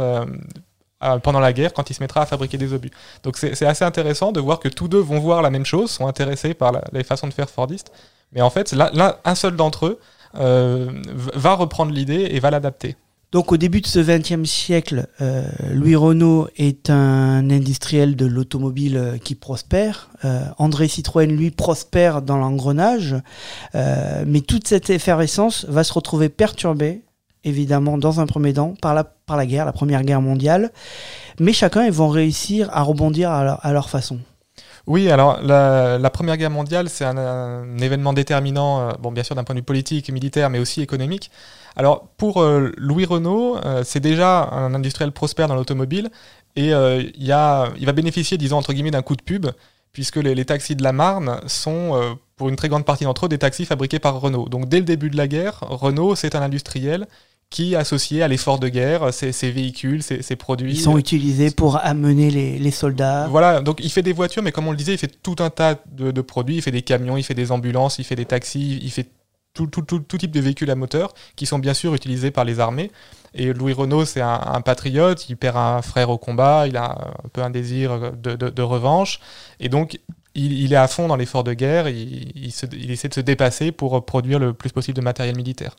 pendant 1.22 1.40
la 1.40 1.52
guerre 1.54 1.72
quand 1.72 1.88
il 1.88 1.94
se 1.94 2.02
mettra 2.02 2.22
à 2.22 2.26
fabriquer 2.26 2.58
des 2.58 2.74
obus. 2.74 2.90
Donc 3.22 3.38
c'est 3.38 3.64
assez 3.64 3.84
intéressant 3.84 4.32
de 4.32 4.40
voir 4.40 4.60
que 4.60 4.68
tous 4.68 4.88
deux 4.88 5.00
vont 5.00 5.18
voir 5.18 5.40
la 5.40 5.50
même 5.50 5.64
chose, 5.64 5.90
sont 5.90 6.06
intéressés 6.06 6.52
par 6.52 6.72
les 6.92 7.04
façons 7.04 7.26
de 7.26 7.32
faire 7.32 7.48
Fordistes, 7.48 7.90
mais 8.32 8.40
en 8.42 8.50
fait, 8.50 8.72
là, 8.72 9.20
un 9.24 9.34
seul 9.34 9.56
d'entre 9.56 9.86
eux 9.86 9.98
euh, 10.36 10.90
va 11.34 11.54
reprendre 11.54 11.92
l'idée 11.92 12.28
et 12.30 12.40
va 12.40 12.50
l'adapter. 12.50 12.96
Donc 13.32 13.52
au 13.52 13.56
début 13.56 13.80
de 13.80 13.86
ce 13.86 14.00
XXe 14.00 14.48
siècle, 14.48 15.06
euh, 15.20 15.44
Louis 15.72 15.94
Renault 15.94 16.48
est 16.56 16.90
un 16.90 17.48
industriel 17.50 18.16
de 18.16 18.26
l'automobile 18.26 18.96
euh, 18.96 19.18
qui 19.18 19.34
prospère. 19.34 20.10
André 20.58 20.88
Citroën, 20.88 21.26
lui, 21.26 21.50
prospère 21.50 22.22
dans 22.22 22.36
l'engrenage. 22.36 23.16
mais 23.74 24.40
toute 24.40 24.68
cette 24.68 24.90
effervescence 24.90 25.64
va 25.66 25.82
se 25.82 25.92
retrouver 25.92 26.28
perturbée, 26.28 27.02
évidemment, 27.44 27.96
dans 27.96 28.20
un 28.20 28.26
premier 28.26 28.52
temps, 28.52 28.74
par 28.82 28.94
la, 28.94 29.04
par 29.04 29.36
la 29.36 29.46
guerre, 29.46 29.64
la 29.64 29.72
Première 29.72 30.02
Guerre 30.02 30.20
mondiale. 30.20 30.72
Mais 31.38 31.54
chacun, 31.54 31.86
ils 31.86 31.92
vont 31.92 32.08
réussir 32.08 32.68
à 32.72 32.82
rebondir 32.82 33.30
à 33.30 33.72
leur 33.72 33.88
façon. 33.88 34.18
Oui, 34.86 35.10
alors 35.10 35.40
la, 35.42 36.10
Première 36.10 36.36
Guerre 36.36 36.50
mondiale, 36.50 36.88
c'est 36.88 37.04
un, 37.04 37.78
événement 37.78 38.12
déterminant, 38.12 38.90
euh, 38.90 39.10
bien 39.10 39.22
sûr 39.22 39.34
d'un 39.34 39.44
point 39.44 39.54
de 39.54 39.60
vue 39.60 39.64
politique, 39.64 40.10
militaire, 40.10 40.50
mais 40.50 40.58
aussi 40.58 40.80
économique. 40.80 41.30
Alors 41.76 42.08
pour 42.16 42.42
euh, 42.42 42.72
Louis 42.76 43.04
Renault, 43.04 43.56
euh, 43.64 43.82
c'est 43.84 44.00
déjà 44.00 44.48
un 44.50 44.74
industriel 44.74 45.12
prospère 45.12 45.48
dans 45.48 45.54
l'automobile 45.54 46.10
et 46.56 46.70
il, 46.70 47.28
va 47.28 47.92
bénéficier, 47.94 48.36
disons 48.36 48.56
entre 48.56 48.72
guillemets, 48.72 48.90
d'un 48.90 49.02
coup 49.02 49.16
de 49.16 49.22
pub, 49.22 49.46
puisque 49.92 50.16
les, 50.16 50.44
taxis 50.44 50.74
de 50.76 50.82
la 50.82 50.92
Marne 50.92 51.40
sont, 51.46 52.16
pour 52.36 52.48
une 52.48 52.56
très 52.56 52.68
grande 52.68 52.84
partie 52.84 53.04
d'entre 53.04 53.26
eux, 53.26 53.28
des 53.28 53.38
taxis 53.38 53.66
fabriqués 53.66 54.00
par 54.00 54.20
Renault. 54.20 54.48
Donc 54.48 54.68
dès 54.68 54.78
le 54.78 54.84
début 54.84 55.10
de 55.10 55.16
la 55.16 55.28
guerre, 55.28 55.60
Renault, 55.60 56.16
c'est 56.16 56.34
un 56.34 56.42
industriel 56.42 57.06
qui, 57.50 57.74
associé 57.74 58.22
à 58.22 58.28
l'effort 58.28 58.60
de 58.60 58.68
guerre, 58.68 59.12
ces, 59.12 59.50
véhicules, 59.50 60.04
ces, 60.04 60.36
produits. 60.36 60.72
Ils 60.72 60.80
sont 60.80 60.96
utilisés 60.96 61.50
pour 61.50 61.76
amener 61.84 62.30
les, 62.30 62.70
soldats. 62.70 63.26
Voilà, 63.28 63.60
donc 63.60 63.80
il 63.82 63.90
fait 63.90 64.02
des 64.02 64.12
voitures, 64.12 64.42
mais 64.42 64.52
comme 64.52 64.68
on 64.68 64.70
le 64.70 64.76
disait, 64.76 64.94
il 64.94 64.98
fait 64.98 65.20
tout 65.20 65.36
un 65.40 65.50
tas 65.50 65.76
de, 65.90 66.20
produits. 66.20 66.56
Il 66.56 66.62
fait 66.62 66.70
des 66.70 66.82
camions, 66.82 67.16
il 67.16 67.24
fait 67.24 67.34
des 67.34 67.50
ambulances, 67.50 67.98
il 67.98 68.04
fait 68.04 68.14
des 68.14 68.24
taxis, 68.24 68.78
il 68.80 68.90
fait 68.90 69.08
tout, 69.52 69.66
tout, 69.66 69.82
tout, 69.82 70.16
type 70.16 70.30
de 70.30 70.38
véhicules 70.38 70.70
à 70.70 70.76
moteur 70.76 71.12
qui 71.34 71.44
sont 71.44 71.58
bien 71.58 71.74
sûr 71.74 71.92
utilisés 71.92 72.30
par 72.30 72.44
les 72.44 72.60
armées. 72.60 72.92
Et 73.34 73.52
Louis 73.52 73.72
Renault, 73.72 74.04
c'est 74.04 74.20
un, 74.20 74.60
patriote, 74.60 75.28
il 75.28 75.36
perd 75.36 75.56
un 75.56 75.82
frère 75.82 76.10
au 76.10 76.18
combat, 76.18 76.68
il 76.68 76.76
a 76.76 77.12
un 77.24 77.28
peu 77.32 77.42
un 77.42 77.50
désir 77.50 78.12
de, 78.12 78.36
de 78.36 78.62
revanche. 78.62 79.18
Et 79.58 79.68
donc, 79.68 79.98
il, 80.34 80.72
est 80.72 80.76
à 80.76 80.86
fond 80.86 81.08
dans 81.08 81.16
l'effort 81.16 81.44
de 81.44 81.52
guerre, 81.54 81.88
il, 81.88 82.44
essaie 82.44 83.08
de 83.08 83.14
se 83.14 83.20
dépasser 83.20 83.72
pour 83.72 84.04
produire 84.04 84.38
le 84.38 84.52
plus 84.52 84.70
possible 84.70 84.96
de 84.96 85.02
matériel 85.02 85.36
militaire. 85.36 85.76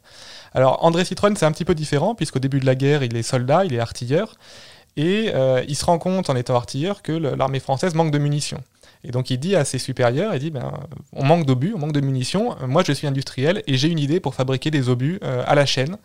Alors 0.53 0.83
André 0.83 1.05
Citroën, 1.05 1.35
c'est 1.35 1.45
un 1.45 1.51
petit 1.51 1.65
peu 1.65 1.75
différent, 1.75 2.15
puisqu'au 2.15 2.39
début 2.39 2.59
de 2.59 2.65
la 2.65 2.75
guerre, 2.75 3.03
il 3.03 3.15
est 3.15 3.23
soldat, 3.23 3.63
il 3.65 3.73
est 3.73 3.79
artilleur, 3.79 4.35
et 4.97 5.31
euh, 5.33 5.63
il 5.67 5.75
se 5.75 5.85
rend 5.85 5.99
compte 5.99 6.29
en 6.29 6.35
étant 6.35 6.55
artilleur 6.55 7.01
que 7.01 7.13
l'armée 7.13 7.59
française 7.59 7.95
manque 7.95 8.11
de 8.11 8.17
munitions. 8.17 8.61
Et 9.03 9.11
donc 9.11 9.29
il 9.29 9.39
dit 9.39 9.55
à 9.55 9.65
ses 9.65 9.79
supérieurs, 9.79 10.33
il 10.35 10.39
dit, 10.39 10.51
ben, 10.51 10.71
on 11.13 11.23
manque 11.23 11.45
d'obus, 11.45 11.73
on 11.75 11.79
manque 11.79 11.93
de 11.93 12.01
munitions, 12.01 12.55
moi 12.67 12.83
je 12.85 12.91
suis 12.91 13.07
industriel 13.07 13.63
et 13.67 13.77
j'ai 13.77 13.87
une 13.87 13.99
idée 13.99 14.19
pour 14.19 14.35
fabriquer 14.35 14.69
des 14.69 14.89
obus 14.89 15.19
euh, 15.23 15.43
à 15.47 15.55
la 15.55 15.65
chaîne. 15.65 15.97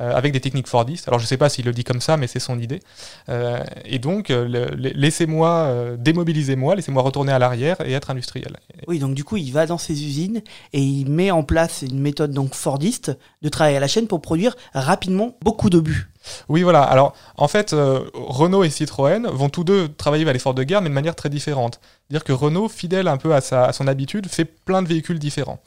Euh, 0.00 0.10
avec 0.14 0.32
des 0.32 0.40
techniques 0.40 0.68
Fordistes. 0.68 1.06
Alors 1.06 1.20
je 1.20 1.24
ne 1.24 1.28
sais 1.28 1.36
pas 1.36 1.50
s'il 1.50 1.66
le 1.66 1.72
dit 1.72 1.84
comme 1.84 2.00
ça, 2.00 2.16
mais 2.16 2.26
c'est 2.26 2.40
son 2.40 2.58
idée. 2.58 2.80
Euh, 3.28 3.62
et 3.84 3.98
donc 3.98 4.30
euh, 4.30 4.70
laissez-moi, 4.74 5.96
démobilisez-moi, 5.98 6.76
laissez-moi 6.76 7.02
retourner 7.02 7.30
à 7.30 7.38
l'arrière 7.38 7.76
et 7.84 7.92
être 7.92 8.08
industriel. 8.08 8.56
Oui, 8.88 8.98
donc 8.98 9.12
du 9.12 9.22
coup 9.22 9.36
il 9.36 9.52
va 9.52 9.66
dans 9.66 9.76
ses 9.76 9.92
usines 9.92 10.40
et 10.72 10.80
il 10.80 11.10
met 11.10 11.30
en 11.30 11.42
place 11.42 11.82
une 11.82 12.00
méthode 12.00 12.30
donc 12.30 12.54
Fordiste 12.54 13.12
de 13.42 13.50
travailler 13.50 13.76
à 13.76 13.80
la 13.80 13.86
chaîne 13.86 14.06
pour 14.06 14.22
produire 14.22 14.56
rapidement 14.72 15.36
beaucoup 15.42 15.68
d'obus. 15.68 16.08
Oui, 16.48 16.62
voilà. 16.62 16.84
Alors, 16.84 17.14
en 17.36 17.48
fait, 17.48 17.74
Renault 18.14 18.62
et 18.62 18.70
Citroën 18.70 19.26
vont 19.26 19.48
tous 19.48 19.64
deux 19.64 19.88
travailler 19.88 20.22
vers 20.22 20.32
l'effort 20.32 20.54
de 20.54 20.62
guerre, 20.62 20.80
mais 20.80 20.88
de 20.88 20.94
manière 20.94 21.16
très 21.16 21.28
différente. 21.28 21.80
C'est-à-dire 21.82 22.22
que 22.22 22.32
Renault, 22.32 22.68
fidèle 22.68 23.08
un 23.08 23.16
peu 23.16 23.34
à, 23.34 23.40
sa, 23.40 23.64
à 23.64 23.72
son 23.72 23.88
habitude, 23.88 24.28
fait 24.28 24.44
plein 24.44 24.82
de 24.82 24.88
véhicules 24.88 25.18
différents. 25.18 25.58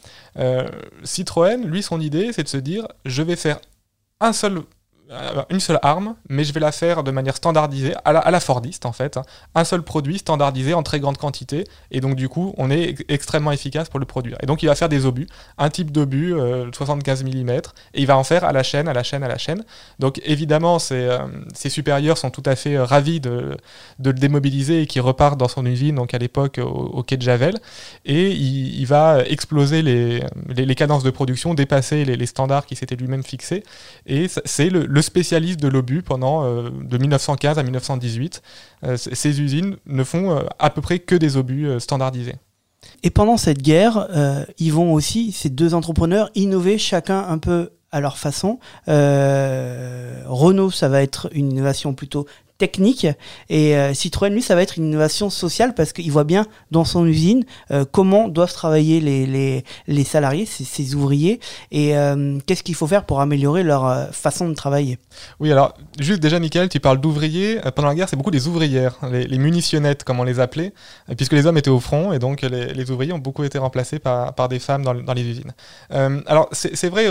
Citroën, 1.03 1.61
lui, 1.65 1.83
son 1.83 1.99
idée, 1.99 2.31
c'est 2.31 2.43
de 2.43 2.47
se 2.47 2.55
dire, 2.55 2.87
je 3.03 3.21
vais 3.21 3.35
faire 3.35 3.59
un 4.19 4.33
seul 4.33 4.65
une 5.49 5.59
seule 5.59 5.79
arme, 5.81 6.15
mais 6.29 6.43
je 6.43 6.53
vais 6.53 6.59
la 6.59 6.71
faire 6.71 7.03
de 7.03 7.11
manière 7.11 7.35
standardisée, 7.35 7.93
à 8.05 8.13
la, 8.13 8.19
à 8.19 8.31
la 8.31 8.39
Fordiste 8.39 8.85
en 8.85 8.91
fait. 8.91 9.17
Hein. 9.17 9.21
Un 9.53 9.63
seul 9.63 9.83
produit 9.83 10.17
standardisé 10.17 10.73
en 10.73 10.83
très 10.83 10.99
grande 10.99 11.17
quantité, 11.17 11.65
et 11.91 12.01
donc 12.01 12.15
du 12.15 12.29
coup, 12.29 12.53
on 12.57 12.71
est 12.71 12.95
extrêmement 13.09 13.51
efficace 13.51 13.89
pour 13.89 13.99
le 13.99 14.05
produire. 14.05 14.37
Et 14.41 14.45
donc, 14.45 14.63
il 14.63 14.67
va 14.67 14.75
faire 14.75 14.89
des 14.89 15.05
obus, 15.05 15.27
un 15.57 15.69
type 15.69 15.91
d'obus, 15.91 16.33
75 16.73 17.23
euh, 17.23 17.43
mm, 17.43 17.49
et 17.49 17.61
il 17.95 18.07
va 18.07 18.17
en 18.17 18.23
faire 18.23 18.43
à 18.43 18.51
la 18.51 18.63
chaîne, 18.63 18.87
à 18.87 18.93
la 18.93 19.03
chaîne, 19.03 19.23
à 19.23 19.27
la 19.27 19.37
chaîne. 19.37 19.63
Donc, 19.99 20.21
évidemment, 20.25 20.79
ses, 20.79 20.95
euh, 20.95 21.19
ses 21.53 21.69
supérieurs 21.69 22.17
sont 22.17 22.31
tout 22.31 22.43
à 22.45 22.55
fait 22.55 22.77
ravis 22.79 23.19
de, 23.19 23.57
de, 23.99 24.09
le 24.09 24.17
démobiliser 24.17 24.81
et 24.81 24.87
qu'il 24.87 25.01
repart 25.01 25.37
dans 25.37 25.47
son 25.47 25.65
usine, 25.65 25.95
donc 25.95 26.13
à 26.13 26.17
l'époque 26.17 26.59
au, 26.63 27.03
quai 27.03 27.17
de 27.17 27.21
Javel, 27.21 27.59
et 28.05 28.31
il, 28.31 28.79
il 28.79 28.87
va 28.87 29.23
exploser 29.23 29.81
les, 29.81 30.23
les, 30.47 30.75
cadences 30.75 31.03
de 31.03 31.11
production, 31.11 31.53
dépasser 31.53 32.05
les, 32.05 32.15
les 32.15 32.25
standards 32.25 32.65
qui 32.65 32.75
s'étaient 32.75 32.95
lui-même 32.95 33.23
fixés, 33.23 33.63
et 34.05 34.27
c'est 34.45 34.69
le 34.69 34.94
spécialiste 35.01 35.59
de 35.59 35.67
l'obus 35.67 36.01
pendant 36.01 36.43
euh, 36.43 36.69
de 36.69 36.97
1915 36.97 37.59
à 37.59 37.63
1918. 37.63 38.41
Euh, 38.83 38.97
ces 38.97 39.41
usines 39.41 39.77
ne 39.85 40.03
font 40.03 40.31
euh, 40.31 40.41
à 40.59 40.69
peu 40.69 40.81
près 40.81 40.99
que 40.99 41.15
des 41.15 41.37
obus 41.37 41.67
standardisés. 41.79 42.35
Et 43.03 43.09
pendant 43.09 43.37
cette 43.37 43.61
guerre, 43.61 44.07
ils 44.59 44.71
vont 44.71 44.93
aussi, 44.93 45.31
ces 45.31 45.49
deux 45.49 45.73
entrepreneurs, 45.73 46.29
innover 46.35 46.77
chacun 46.77 47.25
un 47.27 47.39
peu 47.39 47.71
à 47.91 47.99
leur 47.99 48.17
façon. 48.17 48.59
Renault, 48.85 50.69
ça 50.69 50.87
va 50.87 51.01
être 51.01 51.29
une 51.33 51.51
innovation 51.51 51.95
plutôt 51.95 52.27
technique. 52.57 53.07
Et 53.49 53.75
euh, 53.75 53.93
Citroën, 53.93 54.31
lui, 54.31 54.41
ça 54.41 54.55
va 54.55 54.61
être 54.61 54.77
une 54.77 54.85
innovation 54.85 55.29
sociale 55.29 55.73
parce 55.73 55.93
qu'il 55.93 56.11
voit 56.11 56.23
bien 56.23 56.45
dans 56.71 56.85
son 56.85 57.05
usine 57.05 57.43
euh, 57.71 57.85
comment 57.91 58.27
doivent 58.27 58.53
travailler 58.53 58.99
les, 59.01 59.25
les, 59.25 59.63
les 59.87 60.03
salariés, 60.03 60.45
ces, 60.45 60.63
ces 60.63 60.95
ouvriers, 60.95 61.39
et 61.71 61.97
euh, 61.97 62.39
qu'est-ce 62.45 62.63
qu'il 62.63 62.75
faut 62.75 62.87
faire 62.87 63.05
pour 63.05 63.21
améliorer 63.21 63.63
leur 63.63 64.09
façon 64.13 64.47
de 64.49 64.53
travailler? 64.53 64.99
Oui, 65.39 65.51
alors, 65.51 65.73
juste 65.99 66.21
déjà, 66.21 66.39
Michael, 66.39 66.69
tu 66.69 66.79
parles 66.79 67.01
d'ouvriers. 67.01 67.59
Pendant 67.75 67.89
la 67.89 67.95
guerre, 67.95 68.09
c'est 68.09 68.15
beaucoup 68.15 68.31
des 68.31 68.47
ouvrières, 68.47 68.97
les, 69.11 69.27
les 69.27 69.37
munitionnettes, 69.37 70.03
comme 70.03 70.19
on 70.19 70.23
les 70.23 70.39
appelait, 70.39 70.73
puisque 71.17 71.33
les 71.33 71.45
hommes 71.45 71.57
étaient 71.57 71.69
au 71.69 71.79
front, 71.79 72.13
et 72.13 72.19
donc 72.19 72.41
les, 72.41 72.73
les 72.73 72.91
ouvriers 72.91 73.13
ont 73.13 73.19
beaucoup 73.19 73.43
été 73.43 73.57
remplacés 73.57 73.99
par, 73.99 74.33
par 74.33 74.49
des 74.49 74.59
femmes 74.59 74.83
dans, 74.83 74.93
dans 74.93 75.13
les 75.13 75.23
usines. 75.23 75.53
Alors, 75.89 76.49
c'est 76.51 76.89
vrai, 76.89 77.07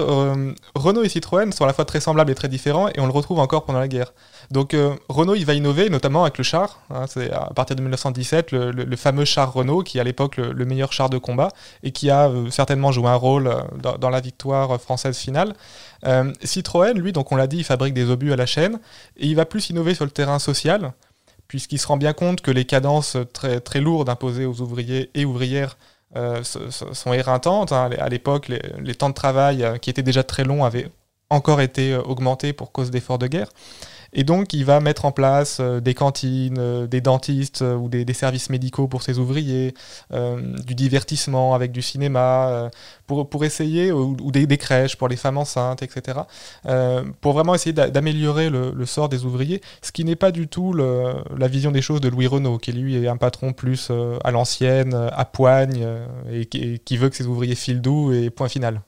Renault 0.75 1.03
et 1.03 1.09
Citroën 1.09 1.53
sont 1.53 1.65
à 1.65 1.67
la 1.67 1.73
fois 1.73 1.85
très 1.85 2.01
semblables 2.01 2.31
et 2.31 2.35
très 2.35 2.49
différents, 2.49 2.89
et 2.89 3.01
on 3.01 3.07
le 3.07 3.13
retrouve 3.13 3.39
encore 3.39 3.65
pendant 3.65 3.81
la 3.81 3.89
guerre. 3.89 4.13
Donc, 4.51 4.75
euh, 4.75 4.95
Il 5.37 5.45
va 5.47 5.55
innover, 5.55 5.91
notamment 5.91 6.23
avec 6.23 6.38
le 6.38 6.45
char. 6.45 6.81
hein, 6.91 7.07
c'est 7.09 7.31
à 7.31 7.50
partir 7.55 7.76
de 7.76 7.83
1917, 7.83 8.53
le, 8.53 8.97
fameux 8.97 9.25
char 9.25 9.53
Renault, 9.53 9.83
qui 9.83 9.99
est 9.99 10.00
à 10.00 10.05
l'époque 10.05 10.37
le, 10.37 10.53
le 10.53 10.64
meilleur 10.64 10.93
char 10.93 11.11
de 11.11 11.19
combat, 11.19 11.49
et 11.83 11.91
qui 11.91 12.11
a 12.11 12.29
euh, 12.29 12.50
certainement 12.50 12.93
joué 12.93 13.09
un 13.09 13.14
rôle 13.14 13.49
euh, 13.49 13.97
dans, 13.99 14.11
la 14.11 14.21
victoire 14.21 14.81
française 14.81 15.17
finale. 15.17 15.55
Euh, 16.07 16.33
Citroën, 16.43 16.99
lui, 16.99 17.12
donc 17.12 17.33
on 17.33 17.37
l'a 17.37 17.47
dit, 17.47 17.59
il 17.59 17.64
fabrique 17.64 17.95
des 17.95 18.11
obus 18.11 18.33
à 18.33 18.37
la 18.37 18.47
chaîne, 18.47 18.81
et 19.17 19.26
il 19.26 19.37
va 19.37 19.47
plus 19.47 19.71
innover 19.71 19.95
sur 19.95 20.05
le 20.05 20.11
terrain 20.11 20.38
social, 20.38 20.93
puisqu'il 21.49 21.79
se 21.79 21.87
rend 21.87 21.97
bien 21.97 22.12
compte 22.12 22.41
que 22.41 22.50
les 22.50 22.64
cadences 22.64 23.17
très, 23.33 23.61
très 23.61 23.81
lourdes 23.81 24.09
imposées 24.09 24.47
aux 24.47 24.61
ouvriers 24.61 25.11
et 25.14 25.25
ouvrières 25.25 25.76
euh, 26.17 26.43
sont 26.45 27.12
éreintantes. 27.12 27.73
hein. 27.73 27.91
À 27.99 28.09
l'époque, 28.09 28.49
les, 28.49 28.62
les 28.81 28.95
temps 28.95 29.09
de 29.09 29.14
travail, 29.14 29.64
euh, 29.64 29.79
qui 29.79 29.91
étaient 29.91 30.03
déjà 30.03 30.23
très 30.23 30.45
longs, 30.45 30.64
avaient 30.64 30.88
encore 31.29 31.61
été 31.61 31.93
euh, 31.93 32.03
augmentés 32.03 32.53
pour 32.53 32.71
cause 32.71 32.91
d'efforts 32.91 33.19
de 33.19 33.26
guerre. 33.26 33.49
Et 34.14 34.23
donc, 34.23 34.52
il 34.52 34.64
va 34.64 34.80
mettre 34.80 35.04
en 35.04 35.12
place 35.12 35.59
euh, 35.61 35.80
des 35.80 35.92
cantines, 35.92 36.56
euh, 36.59 36.87
des 36.87 37.00
dentistes 37.00 37.62
euh, 37.62 37.75
ou 37.75 37.88
des, 37.88 38.14
services 38.14 38.49
médicaux 38.49 38.87
pour 38.87 39.02
ses 39.02 39.18
ouvriers, 39.18 39.75
du 40.12 40.75
divertissement 40.76 41.52
avec 41.54 41.73
du 41.73 41.83
cinéma, 41.83 42.71
pour, 43.09 43.44
essayer, 43.44 43.90
ou, 43.90 44.14
des, 44.30 44.56
crèches 44.56 44.94
pour 44.94 45.09
les 45.09 45.16
femmes 45.16 45.37
enceintes, 45.37 45.83
etc. 45.83 46.21
pour 47.21 47.33
vraiment 47.33 47.56
essayer 47.56 47.73
d'a- 47.73 47.90
d'améliorer 47.90 48.50
le, 48.50 48.87
sort 48.87 49.09
des 49.09 49.25
ouvriers, 49.25 49.61
ce 49.83 49.90
qui 49.90 50.04
n'est 50.04 50.14
pas 50.14 50.30
du 50.30 50.47
tout 50.47 50.73
la 50.75 51.49
vision 51.49 51.73
des 51.73 51.83
choses 51.83 52.00
de 52.00 52.09
Louis 52.09 52.28
Renault, 52.28 52.59
qui 52.59 52.73
lui 52.73 52.97
est 52.97 53.09
un 53.09 53.16
patron 53.16 53.52
plus 53.52 53.90
à 54.23 54.30
l'ancienne, 54.30 54.94
à 54.94 55.25
poigne, 55.25 55.85
et, 56.30 56.42
et 56.54 56.78
qui 56.78 56.97
veut 56.97 57.09
que 57.09 57.16
ses 57.16 57.26
ouvriers 57.26 57.56
filent 57.56 57.80
doux 57.80 58.12
et 58.12 58.30
point 58.30 58.49
final. 58.49 58.80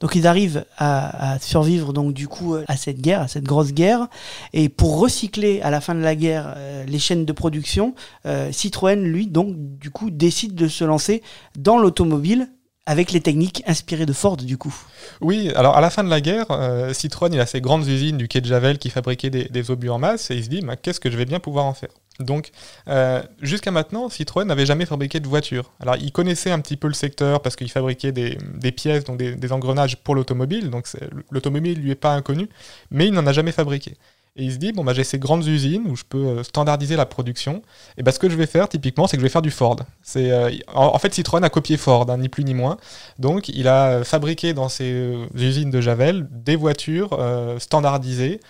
Donc 0.00 0.14
ils 0.14 0.26
arrivent 0.26 0.64
à, 0.78 1.38
survivre 1.40 1.92
donc 1.92 2.12
du 2.12 2.28
coup 2.28 2.54
euh, 2.54 2.64
à 2.68 2.76
cette 2.76 3.00
guerre, 3.00 3.22
à 3.22 3.28
cette 3.28 3.44
grosse 3.44 3.72
guerre. 3.72 4.08
Et 4.52 4.68
pour 4.68 4.98
recycler 4.98 5.60
à 5.62 5.70
la 5.70 5.80
fin 5.80 5.94
de 5.94 6.00
la 6.00 6.14
guerre 6.14 6.54
euh, 6.56 6.84
les 6.84 6.98
chaînes 6.98 7.24
de 7.24 7.32
production, 7.32 7.94
euh, 8.26 8.52
Citroën 8.52 9.02
lui 9.02 9.26
donc 9.26 9.54
du 9.56 9.90
coup 9.90 10.10
décide 10.10 10.54
de 10.54 10.68
se 10.68 10.84
lancer 10.84 11.22
dans 11.56 11.78
l'automobile 11.78 12.48
avec 12.86 13.12
les 13.12 13.20
techniques 13.22 13.62
inspirées 13.66 14.04
de 14.04 14.12
Ford 14.12 14.36
du 14.36 14.58
coup. 14.58 14.74
Oui, 15.22 15.50
alors 15.56 15.76
à 15.76 15.80
la 15.80 15.88
fin 15.88 16.04
de 16.04 16.10
la 16.10 16.20
guerre, 16.20 16.46
Citroën 16.92 17.32
il 17.32 17.40
a 17.40 17.46
ses 17.46 17.62
grandes 17.62 17.86
usines 17.86 18.18
du 18.18 18.28
quai 18.28 18.42
de 18.42 18.46
Javel 18.46 18.78
qui 18.78 18.90
fabriquaient 18.90 19.30
des, 19.30 19.70
obus 19.70 19.88
en 19.88 19.98
masse 19.98 20.30
et 20.30 20.36
il 20.36 20.44
se 20.44 20.50
dit 20.50 20.60
qu'est-ce 20.82 21.00
que 21.00 21.10
je 21.10 21.16
vais 21.16 21.24
bien 21.24 21.40
pouvoir 21.40 21.64
en 21.64 21.72
faire? 21.72 21.88
Donc 22.20 22.50
euh, 22.88 23.22
jusqu'à 23.42 23.70
maintenant, 23.70 24.08
Citroën 24.08 24.46
n'avait 24.46 24.66
jamais 24.66 24.86
fabriqué 24.86 25.20
de 25.20 25.26
voiture. 25.26 25.72
Alors 25.80 25.96
il 25.96 26.12
connaissait 26.12 26.50
un 26.50 26.60
petit 26.60 26.76
peu 26.76 26.86
le 26.86 26.94
secteur 26.94 27.42
parce 27.42 27.56
qu'il 27.56 27.70
fabriquait 27.70 28.12
des, 28.12 28.36
pièces, 28.72 29.04
donc 29.04 29.18
des, 29.18 29.52
engrenages 29.52 29.96
pour 29.96 30.14
l'automobile, 30.14 30.70
donc 30.70 30.86
l'automobile 31.30 31.80
lui 31.80 31.90
est 31.90 31.96
pas 31.96 32.14
inconnu, 32.14 32.48
mais 32.90 33.06
il 33.06 33.12
n'en 33.12 33.26
a 33.26 33.32
jamais 33.32 33.52
fabriqué. 33.52 33.96
Et 34.36 34.42
il 34.46 34.52
se 34.52 34.56
dit, 34.56 34.72
bon, 34.72 34.82
bah, 34.82 34.92
j'ai 34.92 35.04
ces 35.04 35.20
grandes 35.20 35.46
usines 35.46 35.86
où 35.86 35.94
je 35.94 36.02
peux 36.02 36.26
euh, 36.26 36.42
standardiser 36.42 36.96
la 36.96 37.06
production. 37.06 37.62
Et 37.96 38.02
bah, 38.02 38.10
ce 38.10 38.18
que 38.18 38.28
je 38.28 38.34
vais 38.34 38.46
faire, 38.46 38.68
typiquement, 38.68 39.06
c'est 39.06 39.16
que 39.16 39.20
je 39.20 39.26
vais 39.26 39.30
faire 39.30 39.42
du 39.42 39.52
Ford. 39.52 39.76
Euh, 40.16 40.50
en, 40.74 40.98
fait, 40.98 41.14
Citroën 41.14 41.44
a 41.44 41.50
copié 41.50 41.76
Ford, 41.76 42.10
hein, 42.10 42.18
ni 42.18 42.28
plus 42.28 42.42
ni 42.42 42.52
moins. 42.52 42.76
Donc, 43.20 43.48
il 43.48 43.68
a 43.68 44.02
fabriqué 44.02 44.52
dans 44.52 44.68
ses 44.68 45.14
usines 45.36 45.70
de 45.70 45.80
Javel 45.80 46.26
des 46.32 46.56
voitures 46.56 47.16
standardisées, 47.60 48.40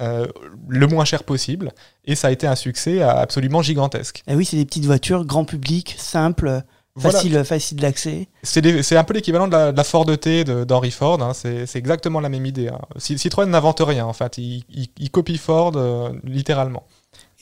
euh, 0.00 0.26
le 0.68 0.86
moins 0.86 1.04
cher 1.04 1.24
possible. 1.24 1.72
Et 2.04 2.14
ça 2.14 2.28
a 2.28 2.30
été 2.30 2.46
un 2.46 2.54
succès 2.56 3.02
euh, 3.02 3.08
absolument 3.14 3.62
gigantesque. 3.62 4.22
Et 4.28 4.34
oui, 4.34 4.44
c'est 4.44 4.56
des 4.56 4.64
petites 4.64 4.84
voitures, 4.86 5.24
grand 5.24 5.44
public, 5.44 5.94
simples, 5.98 6.62
Voilà. 6.94 7.18
facile, 7.18 7.44
facile 7.44 7.78
d'accès. 7.80 8.28
C'est 8.42 8.96
un 8.96 9.04
peu 9.04 9.14
l'équivalent 9.14 9.46
de 9.48 9.52
la, 9.52 9.72
de 9.72 9.76
la 9.76 9.84
Ford 9.84 10.06
T 10.18 10.44
de- 10.44 10.64
d'Henry 10.64 10.90
Ford. 10.90 11.22
hein. 11.22 11.32
C'est 11.34 11.66
exactement 11.76 12.20
la 12.20 12.28
même 12.28 12.46
idée. 12.46 12.68
hein. 12.68 12.78
Ci- 12.96 13.18
Citroën 13.18 13.46
n'invente 13.48 13.80
rien, 13.80 14.06
en 14.06 14.12
fait. 14.12 14.38
Il, 14.38 14.64
il- 14.70 14.88
il 14.98 15.10
copie 15.10 15.38
Ford 15.38 15.72
euh, 15.76 16.10
littéralement. 16.24 16.84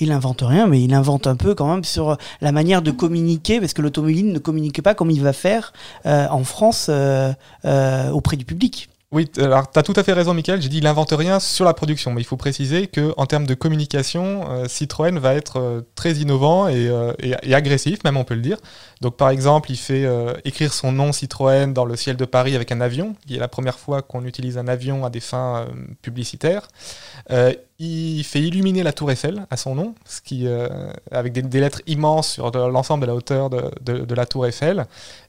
Il 0.02 0.12
invente 0.12 0.40
rien, 0.40 0.66
mais 0.66 0.82
il 0.82 0.94
invente 0.94 1.26
un 1.26 1.36
peu 1.36 1.54
quand 1.54 1.70
même 1.70 1.84
sur 1.84 2.16
la 2.40 2.52
manière 2.52 2.80
de 2.80 2.90
communiquer, 2.90 3.60
parce 3.60 3.74
que 3.74 3.82
l'automobile 3.82 4.32
ne 4.32 4.38
communique 4.38 4.80
pas 4.82 4.94
comme 4.94 5.10
il 5.10 5.20
va 5.20 5.34
faire 5.34 5.74
euh, 6.06 6.26
en 6.30 6.42
France 6.42 6.86
euh, 6.88 7.32
euh, 7.66 8.08
auprès 8.10 8.36
du 8.38 8.46
public. 8.46 8.88
Oui, 9.12 9.28
alors 9.38 9.68
tu 9.72 9.82
tout 9.82 9.92
à 9.96 10.04
fait 10.04 10.12
raison, 10.12 10.34
Michael. 10.34 10.62
J'ai 10.62 10.68
dit 10.68 10.78
il 10.78 10.84
n'invente 10.84 11.10
rien 11.10 11.40
sur 11.40 11.64
la 11.64 11.74
production, 11.74 12.12
mais 12.12 12.20
il 12.20 12.24
faut 12.24 12.36
préciser 12.36 12.86
que 12.86 13.12
en 13.16 13.26
termes 13.26 13.44
de 13.44 13.54
communication, 13.54 14.48
euh, 14.48 14.68
Citroën 14.68 15.18
va 15.18 15.34
être 15.34 15.56
euh, 15.58 15.80
très 15.96 16.12
innovant 16.12 16.68
et, 16.68 16.86
euh, 16.88 17.12
et- 17.18 17.34
et 17.42 17.54
agressif, 17.56 18.04
même 18.04 18.16
on 18.16 18.22
peut 18.22 18.34
le 18.36 18.40
dire. 18.40 18.58
Donc 19.00 19.16
par 19.16 19.30
exemple, 19.30 19.72
il 19.72 19.76
fait 19.76 20.06
écrire 20.44 20.72
son 20.72 20.92
nom 20.92 21.10
Citroën 21.10 21.72
dans 21.72 21.84
le 21.84 21.96
ciel 21.96 22.16
de 22.16 22.24
Paris 22.24 22.54
avec 22.54 22.70
un 22.70 22.80
avion, 22.80 23.16
qui 23.26 23.34
est 23.34 23.40
la 23.40 23.48
première 23.48 23.80
fois 23.80 24.00
qu'on 24.00 24.24
utilise 24.24 24.58
un 24.58 24.68
avion 24.68 25.04
à 25.04 25.10
des 25.10 25.18
fins 25.20 25.66
publicitaires. 26.02 26.68
Il 27.82 28.24
fait 28.24 28.42
illuminer 28.42 28.82
la 28.82 28.92
Tour 28.92 29.10
Eiffel 29.10 29.46
à 29.48 29.56
son 29.56 29.74
nom, 29.74 29.94
euh, 30.32 30.92
avec 31.10 31.32
des, 31.32 31.60
lettres 31.60 31.80
immenses 31.86 32.32
sur 32.32 32.50
l'ensemble 32.50 33.00
de 33.00 33.06
la 33.06 33.14
hauteur 33.14 33.48
de, 33.48 34.14
la 34.14 34.26
Tour 34.26 34.46
Eiffel. 34.46 34.84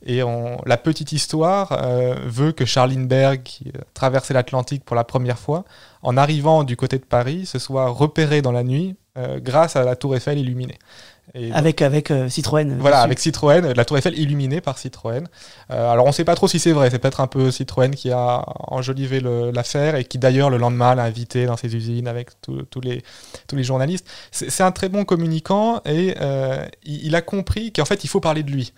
Et 0.05 0.20
la 0.65 0.75
petite 0.75 1.13
histoire 1.13 1.72
euh, 1.72 2.13
veut 2.25 2.51
que 2.51 2.65
Charles 2.65 2.91
Lindbergh, 2.91 3.41
qui 3.41 3.70
euh, 3.70 3.79
traversait 3.93 4.34
l'Atlantique 4.34 4.84
pour 4.84 4.98
la 4.98 5.05
première 5.05 5.39
fois, 5.39 5.63
en 6.01 6.17
arrivant 6.17 6.65
du 6.65 6.75
côté 6.75 6.98
de 6.98 7.05
Paris, 7.05 7.46
se 7.46 7.58
soit 7.58 7.88
repéré 7.88 8.41
dans 8.41 8.51
la 8.51 8.63
nuit 8.63 8.98
grâce 9.38 9.75
à 9.75 9.84
la 9.84 9.96
Tour 9.96 10.15
Eiffel 10.15 10.38
illuminée. 10.38 10.79
Et 11.33 11.51
Avec, 11.53 11.81
avec 11.81 12.11
euh, 12.11 12.27
Citroën. 12.27 12.77
voilà, 12.79 12.97
dessus. 12.97 13.05
avec 13.05 13.19
Citroën, 13.19 13.73
la 13.73 13.85
Tour 13.85 13.97
Eiffel 13.97 14.17
illuminée 14.19 14.59
par 14.59 14.77
Citroën. 14.77 15.27
Euh, 15.71 15.89
alors 15.89 16.05
on 16.05 16.09
ne 16.09 16.13
sait 16.13 16.25
pas 16.25 16.35
trop 16.35 16.47
si 16.47 16.59
c'est 16.59 16.73
vrai, 16.73 16.89
c'est 16.89 17.00
peut-être 17.00 17.21
un 17.21 17.27
peu 17.27 17.51
Citroën 17.51 17.91
qui 17.91 18.11
a 18.11 18.43
enjolivé 18.67 19.21
l'affaire 19.53 19.95
et 19.95 20.03
qui 20.03 20.17
d'ailleurs 20.17 20.50
le 20.50 20.57
lendemain 20.57 20.93
l'a 20.95 21.03
invité 21.03 21.45
dans 21.45 21.57
ses 21.57 21.75
usines 21.75 22.07
avec 22.07 22.29
tous 22.41 22.81
les, 22.81 23.01
tous 23.47 23.55
les 23.55 23.63
journalistes. 23.63 24.05
C'est 24.31 24.50
c'est 24.51 24.63
un 24.63 24.71
très 24.71 24.89
bon 24.89 25.05
communicant 25.05 25.81
et 25.85 26.15
euh, 26.21 26.65
il, 26.83 27.05
il 27.05 27.15
a 27.15 27.21
compris 27.21 27.71
qu'en 27.71 27.85
fait 27.85 28.03
il 28.03 28.07
faut 28.07 28.19
parler 28.19 28.43
de 28.43 28.51
lui. 28.51 28.73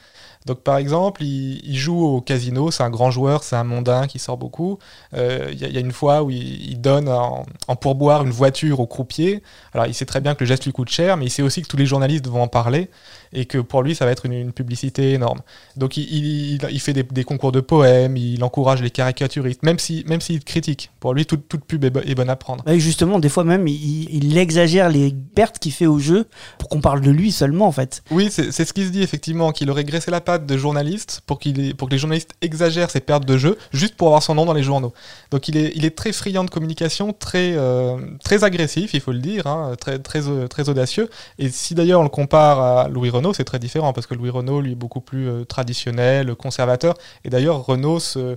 Donc 0.45 0.59
par 0.61 0.77
exemple, 0.77 1.23
il, 1.23 1.61
il 1.63 1.77
joue 1.77 1.99
au 2.03 2.21
casino, 2.21 2.71
c'est 2.71 2.83
un 2.83 2.89
grand 2.89 3.11
joueur, 3.11 3.43
c'est 3.43 3.55
un 3.55 3.63
mondain 3.63 4.07
qui 4.07 4.19
sort 4.19 4.37
beaucoup. 4.37 4.77
Euh, 5.13 5.49
Il 5.51 5.59
y, 5.59 5.65
a- 5.65 5.67
il 5.67 5.73
y 5.73 5.77
a 5.77 5.81
une 5.81 5.91
fois 5.91 6.23
où 6.23 6.29
il, 6.29 6.71
il 6.71 6.81
donne 6.81 7.07
en, 7.09 7.45
en 7.67 7.75
pourboire 7.75 8.23
une 8.23 8.31
voiture 8.31 8.79
au 8.79 8.87
croupier. 8.87 9.41
Alors 9.73 9.85
il 9.87 9.93
sait 9.93 10.05
très 10.05 10.21
bien 10.21 10.35
que 10.35 10.43
le 10.43 10.47
geste 10.47 10.65
lui 10.65 10.71
coûte 10.73 10.89
cher, 10.89 11.17
mais 11.17 11.25
il 11.25 11.29
sait 11.29 11.41
aussi 11.43 11.61
que 11.61 11.67
tous 11.67 11.77
les 11.77 11.85
journalistes 11.85 12.27
vont 12.27 12.41
en 12.43 12.47
parler 12.47 12.89
et 13.31 13.45
que 13.45 13.57
pour 13.57 13.81
lui 13.83 13.95
ça 13.95 14.05
va 14.05 14.11
être 14.11 14.25
une, 14.25 14.33
une 14.33 14.51
publicité 14.53 15.13
énorme. 15.13 15.39
Donc 15.77 15.97
il, 15.97 16.59
fait 16.79 16.93
des, 16.93 17.03
des 17.03 17.23
concours 17.23 17.51
de 17.51 17.61
poèmes, 17.61 18.17
il 18.17 18.43
encourage 18.43 18.81
les 18.81 18.91
caricaturistes, 18.91 19.63
même 19.63 19.79
si 19.79 20.03
même 20.07 20.21
s'il 20.21 20.43
critique. 20.43 20.91
Pour 20.99 21.13
lui, 21.13 21.25
toute, 21.25 21.47
toute 21.47 21.65
pub 21.65 21.83
est, 21.83 21.89
bo- 21.89 22.01
est 22.05 22.15
bonne 22.15 22.29
à 22.29 22.35
prendre. 22.35 22.63
Justement, 22.77 23.19
des 23.19 23.29
fois 23.29 23.43
même, 23.43 23.67
il, 23.67 24.37
exagère 24.37 24.89
les 24.89 25.13
pertes 25.35 25.59
qu'il 25.59 25.71
fait 25.71 25.85
au 25.85 25.99
jeu 25.99 26.27
pour 26.57 26.69
qu'on 26.69 26.81
parle 26.81 27.01
de 27.01 27.11
lui 27.11 27.31
seulement, 27.31 27.67
en 27.67 27.71
fait. 27.71 28.03
Oui, 28.11 28.29
c'est 28.31 28.51
ce 28.51 28.73
qui 28.73 28.85
se 28.85 28.89
dit 28.89 29.01
effectivement, 29.03 29.51
qu'il 29.51 29.69
aurait 29.69 29.83
graissé 29.83 30.11
la 30.11 30.21
de 30.37 30.57
journaliste 30.57 31.21
pour, 31.25 31.39
qu'il 31.39 31.75
pour 31.75 31.87
que 31.87 31.93
les 31.93 31.97
journalistes 31.97 32.31
exagèrent 32.41 32.89
ses 32.89 32.99
pertes 32.99 33.25
de 33.25 33.37
jeu, 33.37 33.57
juste 33.71 33.95
pour 33.95 34.07
avoir 34.07 34.23
son 34.23 34.35
nom 34.35 34.45
dans 34.45 34.53
les 34.53 34.63
journaux. 34.63 34.93
Donc 35.31 35.47
il 35.47 35.57
est, 35.57 35.71
il 35.75 35.85
est 35.85 35.95
très 35.95 36.13
friand 36.13 36.43
de 36.43 36.49
communication, 36.49 37.13
très, 37.13 37.53
euh, 37.55 37.97
très 38.23 38.43
agressif, 38.43 38.93
il 38.93 39.01
faut 39.01 39.11
le 39.11 39.19
dire, 39.19 39.47
hein, 39.47 39.75
très, 39.79 39.99
très, 39.99 40.27
euh, 40.27 40.47
très 40.47 40.69
audacieux. 40.69 41.09
Et 41.39 41.49
si 41.49 41.75
d'ailleurs 41.75 41.99
on 41.99 42.03
le 42.03 42.09
compare 42.09 42.59
à 42.59 42.87
Louis 42.89 43.09
Renault, 43.09 43.33
c'est 43.33 43.43
très 43.43 43.59
différent, 43.59 43.93
parce 43.93 44.07
que 44.07 44.13
Louis 44.13 44.29
Renault, 44.29 44.61
lui, 44.61 44.71
est 44.73 44.75
beaucoup 44.75 45.01
plus 45.01 45.29
euh, 45.29 45.43
traditionnel, 45.45 46.35
conservateur. 46.35 46.95
Et 47.25 47.29
d'ailleurs, 47.29 47.65
Renault 47.65 47.99
se, 47.99 48.35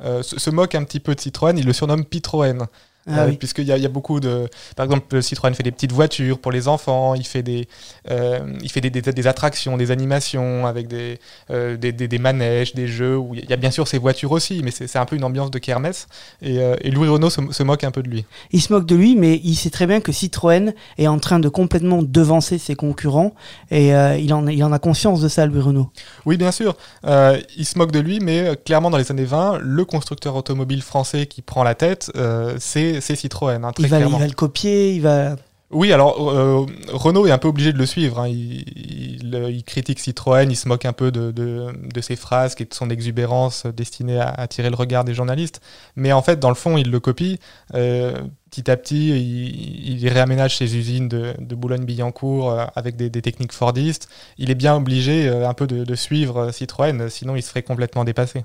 se, 0.00 0.38
se 0.38 0.50
moque 0.50 0.74
un 0.74 0.84
petit 0.84 1.00
peu 1.00 1.14
de 1.14 1.20
Citroën, 1.20 1.56
il 1.56 1.66
le 1.66 1.72
surnomme 1.72 2.04
Pitroën. 2.04 2.66
Ah 3.06 3.20
Euh, 3.24 3.26
oui. 3.28 3.36
Puisqu'il 3.36 3.64
y, 3.66 3.72
a- 3.72 3.76
il 3.76 3.82
y 3.82 3.86
a 3.86 3.90
beaucoup 3.90 4.18
de. 4.20 4.48
Par 4.76 4.84
exemple, 4.84 5.22
Citroën 5.22 5.52
fait 5.54 5.62
des 5.62 5.72
petites 5.72 5.92
voitures 5.92 6.38
pour 6.38 6.52
les 6.52 6.68
enfants, 6.68 7.14
il 7.14 7.26
fait 7.26 7.42
des, 7.42 7.68
euh, 8.10 8.40
il 8.62 8.70
fait 8.70 8.80
des, 8.80 8.88
des- 8.90 9.02
des 9.02 9.26
attractions, 9.26 9.76
des 9.76 9.90
animations 9.90 10.66
avec 10.66 10.88
des, 10.88 11.18
euh, 11.50 11.76
des, 11.76 11.92
des- 11.92 12.08
des 12.08 12.18
manèges, 12.18 12.74
des 12.74 12.88
jeux. 12.88 13.16
Où 13.18 13.34
il 13.34 13.44
y 13.48 13.52
a 13.52 13.56
bien 13.56 13.70
sûr 13.70 13.86
ses 13.88 13.98
voitures 13.98 14.32
aussi, 14.32 14.62
mais 14.64 14.70
c'est 14.70 14.86
c'est 14.86 14.98
un 14.98 15.04
peu 15.04 15.16
une 15.16 15.24
ambiance 15.24 15.50
de 15.50 15.58
kermesse. 15.58 16.06
Et, 16.40 16.56
et 16.56 16.90
Louis 16.90 17.08
Renault 17.08 17.30
se, 17.30 17.40
se 17.50 17.62
moque 17.62 17.84
un 17.84 17.90
peu 17.90 18.02
de 18.02 18.08
lui. 18.08 18.24
Il 18.52 18.62
se 18.62 18.72
moque 18.72 18.86
de 18.86 18.94
lui, 18.94 19.16
mais 19.16 19.40
il 19.44 19.54
sait 19.54 19.70
très 19.70 19.86
bien 19.86 20.00
que 20.00 20.12
Citroën 20.12 20.72
est 20.98 21.06
en 21.06 21.18
train 21.18 21.40
de 21.40 21.48
complètement 21.50 22.02
devancer 22.02 22.56
ses 22.58 22.74
concurrents, 22.74 23.34
et 23.70 23.94
euh, 23.94 24.16
il, 24.16 24.32
en, 24.32 24.46
il 24.46 24.62
en 24.64 24.72
a 24.72 24.78
conscience 24.78 25.20
de 25.20 25.28
ça, 25.28 25.44
Louis 25.46 25.60
Renault. 25.60 25.90
Oui, 26.24 26.36
bien 26.38 26.52
sûr, 26.52 26.76
euh, 27.06 27.38
il 27.56 27.66
se 27.66 27.76
moque 27.78 27.92
de 27.92 28.00
lui, 28.00 28.20
mais 28.20 28.40
euh, 28.48 28.54
clairement, 28.54 28.90
dans 28.90 28.98
les 28.98 29.10
années 29.10 29.24
20, 29.24 29.58
le 29.60 29.84
constructeur 29.84 30.36
automobile 30.36 30.80
français 30.82 31.26
qui 31.26 31.42
prend 31.42 31.62
la 31.64 31.74
tête, 31.74 32.10
c'est 32.58 32.93
c'est 33.00 33.16
Citroën, 33.16 33.64
hein, 33.64 33.72
très 33.72 33.84
Il 33.84 33.88
va, 33.88 33.96
il 33.98 34.00
clairement. 34.00 34.18
va 34.18 34.26
le 34.26 34.32
copier, 34.34 34.94
il 34.94 35.02
va... 35.02 35.36
Oui, 35.70 35.92
alors 35.92 36.30
euh, 36.30 36.66
Renault 36.92 37.26
est 37.26 37.32
un 37.32 37.38
peu 37.38 37.48
obligé 37.48 37.72
de 37.72 37.78
le 37.78 37.86
suivre. 37.86 38.20
hein. 38.20 38.28
Il, 38.28 38.60
il- 38.76 39.46
il 39.50 39.64
critique 39.64 39.98
Citroën, 39.98 40.48
il 40.48 40.54
se 40.54 40.68
moque 40.68 40.84
un 40.84 40.92
peu 40.92 41.10
de, 41.10 41.32
de- 41.32 41.66
de 41.92 42.00
ses 42.00 42.14
phrases 42.14 42.54
et 42.60 42.64
de 42.64 42.72
son 42.74 42.90
exubérance 42.90 43.66
destinée 43.66 44.20
à 44.20 44.28
attirer 44.28 44.70
le 44.70 44.76
regard 44.76 45.02
des 45.04 45.14
journalistes. 45.14 45.60
Mais 45.96 46.12
en 46.12 46.22
fait, 46.22 46.38
dans 46.38 46.50
le 46.50 46.54
fond, 46.54 46.76
il 46.76 46.90
le 46.92 47.00
copie. 47.00 47.40
Euh, 47.74 48.14
petit 48.50 48.70
à 48.70 48.76
petit, 48.76 49.08
il, 49.08 49.98
il 50.04 50.08
réaménage 50.08 50.58
ses 50.58 50.76
usines 50.76 51.08
de, 51.08 51.34
de 51.40 51.54
Boulogne-Billancourt 51.56 52.50
euh, 52.52 52.64
avec 52.76 52.94
des, 52.94 53.10
des 53.10 53.22
techniques 53.22 53.52
Fordistes. 53.52 54.08
Il 54.38 54.50
est 54.50 54.54
bien 54.54 54.76
obligé 54.76 55.26
euh, 55.26 55.48
un 55.48 55.54
peu 55.54 55.66
de, 55.66 55.82
de 55.84 55.94
suivre 55.96 56.52
Citroën, 56.52 57.08
sinon 57.08 57.34
il 57.34 57.42
se 57.42 57.48
ferait 57.48 57.62
complètement 57.64 58.04
dépasser. 58.04 58.44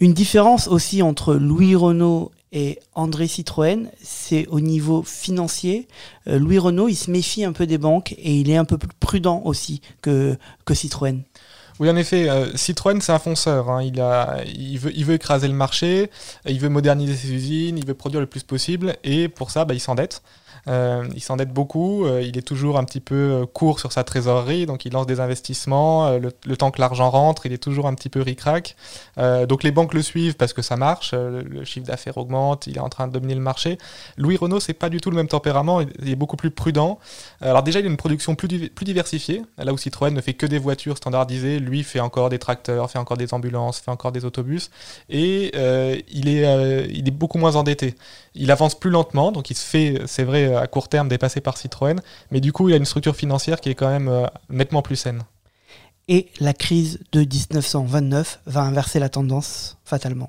Une 0.00 0.12
différence 0.14 0.68
aussi 0.68 1.02
entre 1.02 1.34
Louis 1.34 1.74
Renault 1.74 2.30
et 2.52 2.78
André 2.94 3.26
Citroën, 3.28 3.88
c'est 4.02 4.46
au 4.48 4.60
niveau 4.60 5.02
financier. 5.02 5.88
Euh, 6.26 6.38
Louis 6.38 6.58
Renault, 6.58 6.88
il 6.88 6.96
se 6.96 7.10
méfie 7.10 7.44
un 7.44 7.52
peu 7.52 7.66
des 7.66 7.78
banques 7.78 8.12
et 8.12 8.34
il 8.34 8.50
est 8.50 8.56
un 8.56 8.64
peu 8.64 8.78
plus 8.78 8.88
prudent 9.00 9.42
aussi 9.44 9.80
que, 10.02 10.36
que 10.64 10.74
Citroën. 10.74 11.22
Oui, 11.80 11.88
en 11.88 11.96
effet, 11.96 12.28
euh, 12.28 12.56
Citroën, 12.56 13.00
c'est 13.00 13.12
un 13.12 13.18
fonceur. 13.20 13.70
hein. 13.70 13.82
Il, 13.82 14.00
a, 14.00 14.38
il, 14.46 14.78
veut, 14.78 14.92
il 14.96 15.04
veut 15.04 15.14
écraser 15.14 15.46
le 15.46 15.54
marché, 15.54 16.10
il 16.46 16.58
veut 16.58 16.68
moderniser 16.68 17.14
ses 17.14 17.32
usines, 17.32 17.78
il 17.78 17.86
veut 17.86 17.94
produire 17.94 18.20
le 18.20 18.26
plus 18.26 18.42
possible, 18.42 18.96
et 19.04 19.28
pour 19.28 19.50
ça, 19.52 19.64
bah, 19.64 19.74
il 19.74 19.80
s'endette. 19.80 20.22
Euh, 20.66 21.06
il 21.14 21.22
s'endette 21.22 21.52
beaucoup, 21.52 22.04
euh, 22.04 22.22
il 22.22 22.36
est 22.36 22.42
toujours 22.42 22.78
un 22.78 22.84
petit 22.84 23.00
peu 23.00 23.14
euh, 23.14 23.46
court 23.46 23.80
sur 23.80 23.92
sa 23.92 24.04
trésorerie, 24.04 24.66
donc 24.66 24.84
il 24.84 24.92
lance 24.92 25.06
des 25.06 25.20
investissements, 25.20 26.10
le, 26.18 26.56
temps 26.56 26.70
que 26.70 26.80
l'argent 26.80 27.10
rentre, 27.10 27.46
il 27.46 27.52
est 27.52 27.62
toujours 27.62 27.86
un 27.86 27.94
petit 27.94 28.08
peu 28.08 28.20
ric-rac. 28.20 28.76
Donc 29.16 29.62
les 29.62 29.70
banques 29.70 29.94
le 29.94 30.02
suivent 30.02 30.36
parce 30.36 30.52
que 30.52 30.62
ça 30.62 30.76
marche, 30.76 31.14
le 31.14 31.64
chiffre 31.64 31.86
d'affaires 31.86 32.18
augmente, 32.18 32.66
il 32.66 32.76
est 32.76 32.80
en 32.80 32.88
train 32.88 33.06
de 33.06 33.12
dominer 33.12 33.34
le 33.34 33.40
marché. 33.40 33.78
Louis 34.16 34.36
Renault, 34.36 34.60
c'est 34.60 34.72
pas 34.72 34.88
du 34.88 35.00
tout 35.00 35.10
le 35.10 35.16
même 35.16 35.28
tempérament, 35.28 35.80
il 35.80 36.10
est 36.10 36.16
beaucoup 36.16 36.36
plus 36.36 36.50
prudent. 36.50 36.98
Alors 37.40 37.62
déjà, 37.62 37.80
il 37.80 37.86
a 37.86 37.88
une 37.88 37.96
production 37.96 38.34
plus, 38.34 38.48
plus 38.70 38.84
diversifiée, 38.84 39.42
là 39.56 39.72
où 39.72 39.78
Citroën 39.78 40.12
ne 40.12 40.20
fait 40.20 40.34
que 40.34 40.46
des 40.46 40.58
voitures 40.58 40.96
standardisées, 40.96 41.58
lui 41.58 41.84
fait 41.84 42.00
encore 42.00 42.28
des 42.28 42.38
tracteurs, 42.38 42.90
fait 42.90 42.98
encore 42.98 43.16
des 43.16 43.32
ambulances, 43.34 43.78
fait 43.78 43.90
encore 43.90 44.12
des 44.12 44.24
autobus, 44.24 44.70
et 45.08 45.52
il, 46.10 46.28
est, 46.28 46.88
il 46.90 47.06
est 47.06 47.12
beaucoup 47.12 47.38
moins 47.38 47.56
endetté. 47.56 47.94
Il 48.34 48.50
avance 48.50 48.78
plus 48.78 48.90
lentement, 48.90 49.32
donc 49.32 49.50
il 49.50 49.56
se 49.56 49.64
fait, 49.64 50.02
c'est 50.06 50.24
vrai, 50.24 50.47
à 50.56 50.66
court 50.66 50.88
terme 50.88 51.08
dépassé 51.08 51.40
par 51.40 51.56
Citroën, 51.56 52.00
mais 52.30 52.40
du 52.40 52.52
coup, 52.52 52.68
il 52.68 52.74
a 52.74 52.76
une 52.76 52.84
structure 52.84 53.16
financière 53.16 53.60
qui 53.60 53.70
est 53.70 53.74
quand 53.74 53.88
même 53.88 54.08
euh, 54.08 54.26
nettement 54.50 54.82
plus 54.82 54.96
saine. 54.96 55.22
Et 56.08 56.28
la 56.40 56.54
crise 56.54 57.00
de 57.12 57.20
1929 57.20 58.40
va 58.46 58.62
inverser 58.62 58.98
la 58.98 59.10
tendance 59.10 59.76
fatalement? 59.84 60.28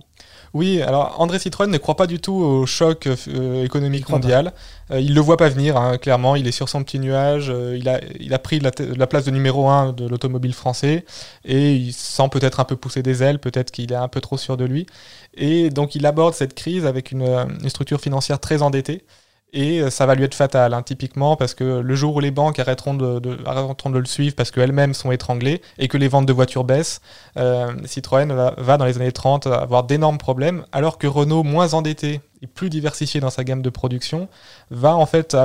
Oui, 0.54 0.82
alors 0.82 1.16
André 1.22 1.38
Citroën 1.38 1.70
ne 1.70 1.78
croit 1.78 1.96
pas 1.96 2.08
du 2.08 2.20
tout 2.20 2.34
au 2.34 2.66
choc 2.66 3.08
euh, 3.08 3.64
économique 3.64 4.10
mondial. 4.10 4.52
Euh, 4.92 5.00
il 5.00 5.14
le 5.14 5.22
voit 5.22 5.38
pas 5.38 5.48
venir, 5.48 5.78
hein, 5.78 5.98
clairement. 5.98 6.36
Il 6.36 6.48
est 6.48 6.52
sur 6.52 6.70
son 6.70 6.84
petit 6.84 7.00
nuage. 7.00 7.50
euh, 7.50 7.78
il, 7.78 7.88
a, 7.88 8.02
il 8.20 8.34
a 8.34 8.40
pris 8.40 8.60
la, 8.60 8.72
place 8.72 9.26
de 9.26 9.32
numéro 9.32 9.70
un 9.70 9.94
de 9.94 10.08
l'automobile 10.08 10.54
français 10.54 11.06
et 11.46 11.76
il 11.76 11.94
sent 11.94 12.30
peut-être 12.32 12.60
un 12.60 12.66
peu 12.66 12.76
pousser 12.76 13.04
des 13.04 13.22
ailes, 13.22 13.40
peut-être 13.40 13.72
qu'il 13.72 13.92
est 13.92 13.96
un 13.96 14.08
peu 14.08 14.22
trop 14.22 14.38
sûr 14.38 14.58
de 14.58 14.66
lui. 14.66 14.88
Et 15.36 15.70
donc 15.70 15.96
il 15.96 16.06
aborde 16.06 16.34
cette 16.34 16.56
crise 16.56 16.86
avec 16.86 17.12
une, 17.12 17.22
euh, 17.22 17.46
une 17.62 17.70
structure 17.70 18.02
financière 18.02 18.40
très 18.40 18.62
endettée. 18.64 19.06
Et 19.52 19.82
euh, 19.82 19.90
ça 19.90 20.06
va 20.06 20.14
lui 20.14 20.24
être 20.24 20.36
fatal, 20.36 20.74
hein, 20.74 20.84
typiquement, 20.84 21.36
parce 21.36 21.56
que 21.56 21.64
le 21.80 21.96
jour 21.96 22.16
où 22.16 22.20
les 22.20 22.30
banques 22.30 22.60
arrêteront 22.60 22.94
de, 22.94 23.20
le 23.20 24.06
suivre 24.06 24.36
parce 24.36 24.52
qu'elles-mêmes 24.52 24.94
sont 24.94 25.12
étranglées 25.12 25.62
et 25.80 25.88
que 25.88 25.98
les 25.98 26.08
ventes 26.08 26.28
de 26.28 26.34
voitures 26.34 26.64
baissent, 26.64 27.02
euh, 27.38 27.74
Citroën 27.86 28.32
va, 28.58 28.78
dans 28.78 28.86
les 28.86 28.98
années 28.98 29.12
30 29.12 29.48
avoir 29.48 29.86
d'énormes 29.86 30.20
problèmes, 30.20 30.66
alors 30.72 31.00
que 31.00 31.08
Renault, 31.08 31.44
moins 31.44 31.74
endetté 31.74 32.22
et 32.42 32.48
plus 32.48 32.70
diversifié 32.70 33.20
dans 33.20 33.32
sa 33.32 33.44
gamme 33.44 33.62
de 33.64 33.70
production, 33.70 34.30
va 34.70 34.96
en 34.96 35.06
fait 35.06 35.36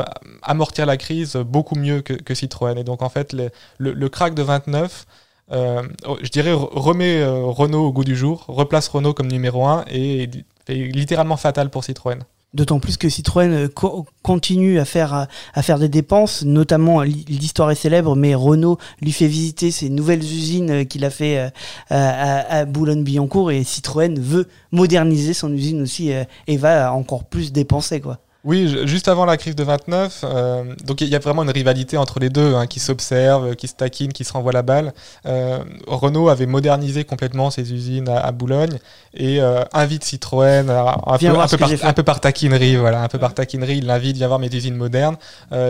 amortir 0.43 0.85
la 0.87 0.97
crise 0.97 1.37
beaucoup 1.37 1.75
mieux 1.75 2.03
que, 2.03 2.35
Citroën. 2.35 2.77
Et 2.79 2.85
donc 2.85 3.03
en 3.03 3.09
fait, 3.09 3.33
le, 3.33 3.51
le, 3.79 4.09
crack 4.11 4.35
de 4.35 4.43
29, 4.43 5.07
euh, 5.53 5.83
je 6.23 6.29
dirais, 6.29 6.53
re- 6.53 6.69
remet 6.73 7.21
euh, 7.21 7.45
Renault 7.47 7.87
au 7.87 7.93
goût 7.93 8.05
du 8.05 8.17
jour, 8.17 8.45
replace 8.49 8.89
Renault 8.89 9.15
comme 9.15 9.29
numéro 9.29 9.67
1 9.67 9.87
et 9.91 10.25
est 10.69 10.75
littéralement 10.75 11.37
fatal 11.37 11.71
pour 11.71 11.85
Citroën. 11.85 12.21
D'autant 12.55 12.79
plus 12.79 12.97
que 12.97 13.09
Citroën 13.09 13.51
euh, 13.53 13.69
co- 13.69 14.07
continue 14.23 14.79
à 14.79 14.85
faire, 14.85 15.27
à, 15.55 15.63
faire 15.63 15.79
des 15.81 15.89
dépenses, 15.89 16.45
notamment 16.45 17.03
l- 17.03 17.13
l'histoire 17.29 17.71
est 17.73 17.75
célèbre, 17.75 18.15
mais 18.15 18.35
Renault 18.37 18.79
lui 19.03 19.11
fait 19.13 19.27
visiter 19.27 19.73
ses 19.73 19.89
nouvelles 19.91 20.23
usines 20.23 20.71
euh, 20.71 20.85
qu'il 20.85 21.05
a 21.05 21.11
fait 21.11 21.39
euh, 21.39 21.49
à, 21.91 22.59
à 22.59 22.65
Boulogne-Billancourt 22.65 23.51
et 23.51 23.65
Citroën 23.65 24.19
veut 24.21 24.47
moderniser 24.71 25.35
son 25.35 25.53
usine 25.53 25.83
aussi 25.83 26.13
euh, 26.13 26.23
et 26.47 26.57
va 26.57 26.93
encore 26.95 27.25
plus 27.25 27.53
dépenser 27.53 28.01
quoi. 28.01 28.21
Oui, 28.45 28.69
ju- 28.69 28.87
juste 28.87 29.09
avant 29.09 29.25
la 29.25 29.39
crise 29.39 29.57
de 29.57 29.65
29, 29.65 30.23
euh, 30.25 30.75
donc 30.85 31.01
il 31.01 31.09
y 31.09 31.17
a 31.17 31.19
vraiment 31.19 31.45
une 31.45 31.51
rivalité 31.51 31.97
entre 31.97 32.21
les 32.21 32.29
deux 32.29 32.55
hein, 32.55 32.67
qui 32.67 32.79
s'observent, 32.79 33.57
qui 33.57 33.69
se 33.69 33.75
taquinent, 33.75 34.13
qui 34.13 34.23
se 34.25 34.35
renvoient 34.35 34.53
la 34.53 34.61
balle. 34.61 34.93
Euh, 35.25 35.61
Renault 35.87 36.29
avait 36.29 36.45
modernisé 36.45 37.05
complètement 37.05 37.51
ses 37.51 37.73
usines 37.73 38.07
à, 38.11 38.19
à 38.21 38.33
Boulogne 38.33 38.79
et 39.15 39.41
euh, 39.41 39.63
invite 39.73 40.05
Citroën 40.05 40.69
à- 40.69 40.95
un, 41.07 41.17
peu, 41.33 41.39
un, 41.41 41.47
par, 41.57 41.69
j'ai 41.71 41.77
fait. 41.79 41.87
un 41.87 41.93
peu 41.95 42.03
par 42.03 42.21
taquinerie, 42.21 42.77
voilà, 42.77 43.03
un 43.03 43.09
peu 43.09 43.19
par 43.19 43.33
taquinerie, 43.33 43.79
il 43.79 43.87
l'invite, 43.87 44.17
viens 44.19 44.29
voir 44.29 44.39
mes 44.39 44.55
usines 44.55 44.77
modernes. 44.77 45.17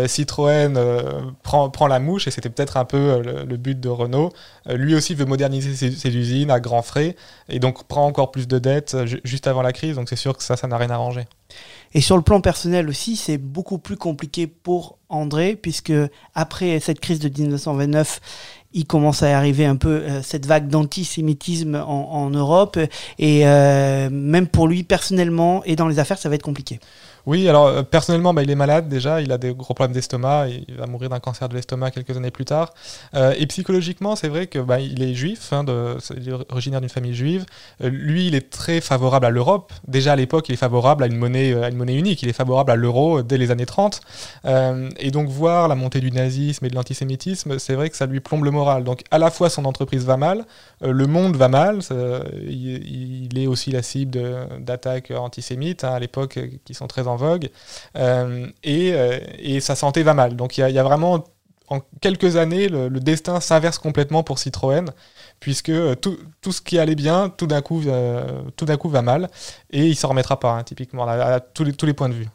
Citroën 0.08 0.74
prend, 1.44 1.70
prend 1.70 1.86
la 1.86 2.00
mouche 2.00 2.26
et 2.26 2.30
c'était 2.32 2.48
peut-être 2.50 2.76
un 2.76 2.84
peu 2.84 3.22
le, 3.24 3.44
le 3.44 3.56
but 3.56 3.78
de 3.78 3.88
Renault. 3.88 4.32
Lui 4.68 4.96
aussi 4.96 5.14
veut 5.14 5.26
moderniser 5.26 5.74
ses, 5.76 5.92
ses 5.92 6.16
usines 6.16 6.50
à 6.50 6.58
grands 6.58 6.82
frais 6.82 7.14
et 7.48 7.60
donc 7.60 7.84
prend 7.84 8.04
encore 8.06 8.32
plus 8.32 8.48
de 8.48 8.58
dettes 8.58 8.96
ju- 9.06 9.20
juste 9.22 9.46
avant 9.46 9.62
la 9.62 9.72
crise. 9.72 9.94
Donc 9.96 10.08
c'est 10.08 10.16
sûr 10.16 10.36
que 10.36 10.42
ça, 10.42 10.56
ça 10.56 10.66
n'a 10.66 10.76
rien 10.76 10.90
arrangé. 10.90 11.26
Et 11.94 12.00
sur 12.00 12.16
le 12.16 12.22
plan 12.22 12.40
personnel 12.40 12.88
aussi, 12.88 13.16
c'est 13.16 13.38
beaucoup 13.38 13.78
plus 13.78 13.96
compliqué 13.96 14.46
pour 14.46 14.98
André, 15.08 15.56
puisque 15.60 15.92
après 16.34 16.80
cette 16.80 16.98
crise 16.98 17.20
de 17.20 17.28
1929, 17.28 18.20
il 18.72 18.86
commence 18.86 19.22
à 19.22 19.36
arriver 19.36 19.64
un 19.64 19.76
peu 19.76 20.02
euh, 20.02 20.22
cette 20.22 20.46
vague 20.46 20.68
d'antisémitisme 20.68 21.76
en, 21.76 22.30
Europe, 22.30 22.78
et 23.18 23.46
euh, 23.46 24.10
même 24.10 24.48
pour 24.48 24.66
lui 24.66 24.82
personnellement 24.82 25.62
et 25.64 25.76
dans 25.76 25.86
les 25.86 26.00
affaires, 26.00 26.18
ça 26.18 26.28
va 26.28 26.34
être 26.34 26.42
compliqué. 26.42 26.80
Oui, 27.26 27.48
alors 27.48 27.66
euh, 27.66 27.82
personnellement, 27.82 28.34
bah, 28.34 28.42
il 28.42 28.50
est 28.50 28.54
malade 28.54 28.88
déjà, 28.88 29.22
il 29.22 29.32
a 29.32 29.38
des 29.38 29.54
gros 29.54 29.72
problèmes 29.72 29.94
d'estomac, 29.94 30.48
il 30.48 30.74
va 30.76 30.86
mourir 30.86 31.08
d'un 31.08 31.20
cancer 31.20 31.48
de 31.48 31.54
l'estomac 31.54 31.90
quelques 31.90 32.16
années 32.16 32.30
plus 32.30 32.44
tard. 32.44 32.74
Euh, 33.14 33.34
et 33.38 33.46
psychologiquement, 33.46 34.14
c'est 34.14 34.28
vrai 34.28 34.46
que 34.46 34.58
bah, 34.58 34.80
est 34.80 35.14
juif, 35.14 35.52
hein, 35.52 35.64
est 35.64 36.52
originaire 36.52 36.80
d'une 36.80 36.90
famille 36.90 37.14
juive. 37.14 37.46
Euh, 37.82 37.88
lui, 37.88 38.26
il 38.26 38.34
est 38.34 38.50
très 38.50 38.80
favorable 38.80 39.24
à 39.26 39.30
l'Europe. 39.30 39.72
Déjà 39.88 40.12
à 40.12 40.16
l'époque, 40.16 40.48
il 40.48 40.52
est 40.52 40.56
favorable 40.56 41.04
à 41.04 41.06
une 41.06 41.16
monnaie, 41.16 41.50
unique. 41.94 42.22
Il 42.22 42.28
est 42.28 42.34
favorable 42.34 42.70
à 42.70 42.76
l'euro 42.76 43.22
dès 43.22 43.38
les 43.38 43.50
années 43.50 43.66
30. 43.66 44.00
Euh, 44.44 44.90
et 44.98 45.10
donc 45.10 45.28
voir 45.28 45.68
la 45.68 45.74
montée 45.74 46.00
du 46.00 46.12
nazisme 46.12 46.66
et 46.66 46.68
de 46.68 46.74
l'antisémitisme, 46.74 47.58
c'est 47.58 47.74
vrai 47.74 47.88
que 47.88 47.96
ça 47.96 48.06
lui 48.06 48.20
plombe 48.20 48.44
le 48.44 48.50
moral. 48.50 48.84
Donc 48.84 49.02
à 49.10 49.18
la 49.18 49.30
fois 49.30 49.48
son 49.48 49.64
entreprise 49.64 50.04
va 50.04 50.16
mal, 50.16 50.44
le 50.82 51.06
monde 51.06 51.36
va 51.36 51.48
mal. 51.48 51.80
il, 52.46 53.38
est 53.38 53.46
aussi 53.46 53.72
la 53.72 53.82
cible 53.82 54.20
d'attaques 54.60 55.10
antisémites 55.10 55.84
hein, 55.84 55.92
à 55.92 55.98
l'époque 55.98 56.38
qui 56.64 56.74
sont 56.74 56.86
très 56.86 57.08
en 57.08 57.13
vogue. 57.16 57.50
Euh, 57.96 58.46
et, 58.62 58.92
euh, 58.94 59.18
et 59.38 59.60
sa 59.60 59.74
santé 59.74 60.02
va 60.02 60.14
mal. 60.14 60.36
Donc 60.36 60.58
il 60.58 60.68
y 60.68 60.78
a, 60.78 60.82
vraiment, 60.82 61.24
en 61.68 61.80
quelques 62.00 62.36
années, 62.36 62.68
le, 62.68 62.88
destin 63.00 63.40
s'inverse 63.40 63.78
complètement 63.78 64.22
pour 64.22 64.38
Citroën, 64.38 64.86
puisque 65.40 65.70
euh, 65.70 65.94
tout, 65.94 66.18
tout 66.40 66.52
ce 66.52 66.60
qui 66.60 66.78
allait 66.78 66.94
bien, 66.94 67.28
tout 67.28 67.46
d'un 67.46 67.62
coup, 67.62 67.82
tout 68.56 68.64
d'un 68.64 68.76
coup 68.76 68.88
va 68.88 69.02
mal, 69.02 69.30
et 69.70 69.86
il 69.86 69.96
s'en 69.96 70.08
remettra 70.08 70.38
pas, 70.38 70.52
hein, 70.52 70.62
typiquement, 70.62 71.06
à, 71.06 71.12
à 71.12 71.40
tous, 71.40 71.64
les, 71.64 71.72
tous 71.72 71.86
les 71.86 71.94
points 71.94 72.08
de 72.08 72.14
vue. 72.14 72.28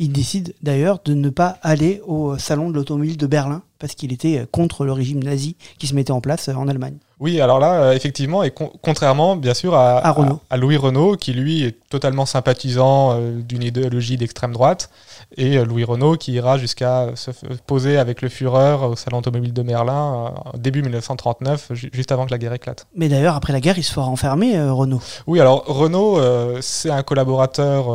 Il 0.00 0.12
décide 0.12 0.54
d'ailleurs 0.62 1.00
de 1.04 1.14
ne 1.14 1.28
pas 1.28 1.58
aller 1.62 2.00
au 2.06 2.38
salon 2.38 2.70
de 2.70 2.74
l'automobile 2.74 3.16
de 3.16 3.26
Berlin, 3.26 3.62
parce 3.78 3.94
qu'il 3.94 4.12
était 4.12 4.38
euh, 4.40 4.46
contre 4.50 4.84
le 4.84 4.92
régime 4.92 5.22
nazi 5.22 5.56
qui 5.78 5.86
se 5.86 5.94
mettait 5.94 6.10
en 6.12 6.20
place 6.20 6.48
euh, 6.48 6.54
en 6.54 6.68
Allemagne. 6.68 6.96
Oui, 7.20 7.40
alors 7.40 7.58
là, 7.58 7.82
euh, 7.82 7.92
effectivement, 7.94 8.44
et 8.44 8.52
con- 8.52 8.70
contrairement, 8.80 9.34
bien 9.34 9.52
sûr, 9.54 9.74
à, 9.74 9.98
À 9.98 10.14
à 10.50 10.56
Louis 10.56 10.76
Renault, 10.76 11.16
qui 11.16 11.32
lui 11.32 11.64
est 11.64 11.76
totalement 11.90 12.26
sympathisant 12.26 13.12
euh, 13.14 13.40
d'une 13.40 13.62
idéologie 13.64 14.16
d'extrême 14.16 14.52
droite, 14.52 14.88
et 15.36 15.58
euh, 15.58 15.64
Louis 15.64 15.82
Renault 15.82 16.16
qui 16.16 16.32
ira 16.34 16.58
jusqu'à 16.58 17.08
se 17.16 17.32
poser 17.66 17.98
avec 17.98 18.22
le 18.22 18.28
Führer 18.28 18.74
au 18.86 18.94
salon 18.94 19.18
automobile 19.18 19.52
de 19.52 19.62
Merlin 19.62 20.32
euh, 20.54 20.58
début 20.58 20.82
1939, 20.82 21.70
ju- 21.72 21.90
juste 21.92 22.12
avant 22.12 22.24
que 22.26 22.30
la 22.30 22.38
guerre 22.38 22.52
éclate. 22.52 22.86
Mais 22.94 23.08
d'ailleurs, 23.08 23.34
après 23.34 23.52
la 23.52 23.60
guerre, 23.60 23.78
il 23.78 23.82
se 23.84 23.92
fera 23.92 24.06
enfermer, 24.06 24.56
euh, 24.56 24.72
Renault. 24.72 25.00
Oui, 25.26 25.40
alors 25.40 25.64
Renault, 25.66 26.20
c'est 26.60 26.90
un 26.90 27.02
collaborateur 27.02 27.88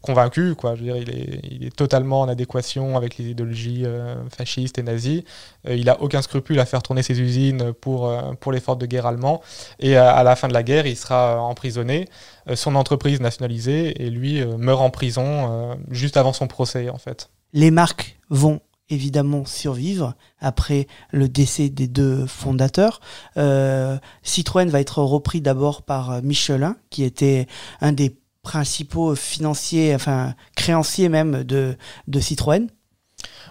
convaincu, 0.00 0.54
quoi. 0.54 0.74
Je 0.74 0.80
veux 0.80 0.86
dire, 0.86 0.96
il 0.96 1.10
est, 1.10 1.40
il 1.50 1.66
est 1.66 1.76
totalement 1.76 2.22
en 2.22 2.28
adéquation 2.28 2.96
avec 2.96 3.18
les 3.18 3.26
idéologies 3.30 3.84
fascistes 4.36 4.78
et 4.78 4.82
nazies. 4.82 4.97
Euh, 5.06 5.76
il 5.76 5.88
a 5.88 6.00
aucun 6.00 6.22
scrupule 6.22 6.60
à 6.60 6.66
faire 6.66 6.82
tourner 6.82 7.02
ses 7.02 7.20
usines 7.20 7.72
pour, 7.72 8.06
euh, 8.06 8.32
pour 8.40 8.52
l'effort 8.52 8.76
de 8.76 8.86
guerre 8.86 9.06
allemand. 9.06 9.40
Et 9.78 9.96
à, 9.96 10.10
à 10.10 10.22
la 10.22 10.36
fin 10.36 10.48
de 10.48 10.54
la 10.54 10.62
guerre, 10.62 10.86
il 10.86 10.96
sera 10.96 11.36
euh, 11.36 11.38
emprisonné, 11.38 12.08
euh, 12.48 12.56
son 12.56 12.74
entreprise 12.74 13.20
nationalisée, 13.20 14.02
et 14.02 14.10
lui 14.10 14.40
euh, 14.40 14.56
meurt 14.56 14.80
en 14.80 14.90
prison 14.90 15.24
euh, 15.26 15.74
juste 15.90 16.16
avant 16.16 16.32
son 16.32 16.46
procès, 16.46 16.90
en 16.90 16.98
fait. 16.98 17.30
Les 17.52 17.70
marques 17.70 18.18
vont 18.30 18.60
évidemment 18.90 19.44
survivre 19.44 20.14
après 20.40 20.86
le 21.10 21.28
décès 21.28 21.68
des 21.68 21.88
deux 21.88 22.26
fondateurs. 22.26 23.00
Euh, 23.36 23.98
Citroën 24.22 24.68
va 24.70 24.80
être 24.80 25.02
repris 25.02 25.40
d'abord 25.42 25.82
par 25.82 26.10
euh, 26.10 26.20
Michelin, 26.22 26.76
qui 26.88 27.04
était 27.04 27.46
un 27.82 27.92
des 27.92 28.16
principaux 28.42 29.14
financiers, 29.14 29.94
enfin 29.94 30.34
créanciers 30.56 31.10
même 31.10 31.44
de, 31.44 31.76
de 32.06 32.20
Citroën. 32.20 32.68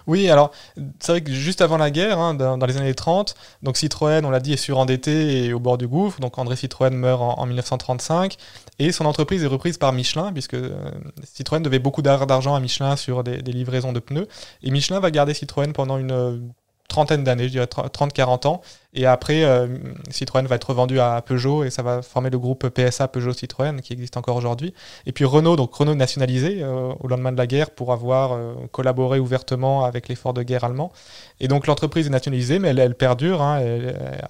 Oui, 0.08 0.30
alors 0.30 0.52
c'est 1.00 1.12
vrai 1.12 1.20
que 1.20 1.30
juste 1.30 1.60
avant 1.60 1.76
la 1.76 1.90
guerre, 1.90 2.18
hein, 2.18 2.32
dans, 2.32 2.56
les 2.56 2.78
années 2.78 2.94
30, 2.94 3.34
donc 3.62 3.76
Citroën, 3.76 4.24
on 4.24 4.30
l'a 4.30 4.40
dit, 4.40 4.54
est 4.54 4.56
surendetté 4.56 5.44
et 5.44 5.52
au 5.52 5.60
bord 5.60 5.76
du 5.76 5.86
gouffre. 5.86 6.18
Donc 6.18 6.38
André 6.38 6.56
Citroën 6.56 6.90
meurt 6.94 7.20
en, 7.20 7.38
en 7.38 7.46
1935 7.46 8.36
et 8.78 8.90
son 8.90 9.04
entreprise 9.04 9.44
est 9.44 9.46
reprise 9.46 9.76
par 9.76 9.92
Michelin 9.92 10.32
puisque 10.32 10.54
euh, 10.54 10.90
Citroën 11.24 11.60
devait 11.60 11.78
beaucoup 11.78 12.00
d'argent 12.00 12.54
à 12.54 12.60
Michelin 12.60 12.96
sur 12.96 13.22
des, 13.22 13.42
des, 13.42 13.52
livraisons 13.52 13.92
de 13.92 14.00
pneus. 14.00 14.26
Et 14.62 14.70
Michelin 14.70 14.98
va 14.98 15.10
garder 15.10 15.34
Citroën 15.34 15.74
pendant 15.74 15.98
une 15.98 16.52
trentaine 16.88 17.22
d'années, 17.22 17.44
je 17.44 17.52
dirais 17.52 17.66
30-40 17.66 18.46
ans. 18.46 18.62
Et 18.94 19.04
après, 19.04 19.44
euh, 19.44 19.68
Citroën 20.10 20.46
va 20.46 20.56
être 20.56 20.72
vendu 20.72 20.98
à 20.98 21.20
Peugeot 21.22 21.62
et 21.62 21.70
ça 21.70 21.82
va 21.82 22.00
former 22.00 22.30
le 22.30 22.38
groupe 22.38 22.68
PSA 22.68 23.06
Peugeot 23.08 23.34
Citroën 23.34 23.80
qui 23.82 23.92
existe 23.92 24.16
encore 24.16 24.36
aujourd'hui. 24.36 24.72
Et 25.04 25.12
puis 25.12 25.26
Renault, 25.26 25.56
donc 25.56 25.74
Renault 25.74 25.94
nationalisé 25.94 26.60
euh, 26.62 26.94
au 26.98 27.06
lendemain 27.06 27.30
de 27.30 27.36
la 27.36 27.46
guerre 27.46 27.70
pour 27.70 27.92
avoir 27.92 28.32
euh, 28.32 28.54
collaboré 28.72 29.18
ouvertement 29.18 29.84
avec 29.84 30.08
l'effort 30.08 30.32
de 30.32 30.42
guerre 30.42 30.64
allemand. 30.64 30.90
Et 31.38 31.48
donc 31.48 31.66
l'entreprise 31.66 32.06
est 32.06 32.10
nationalisée, 32.10 32.58
mais 32.58 32.68
elle, 32.68 32.94
perdure. 32.94 33.42
Hein, 33.42 33.62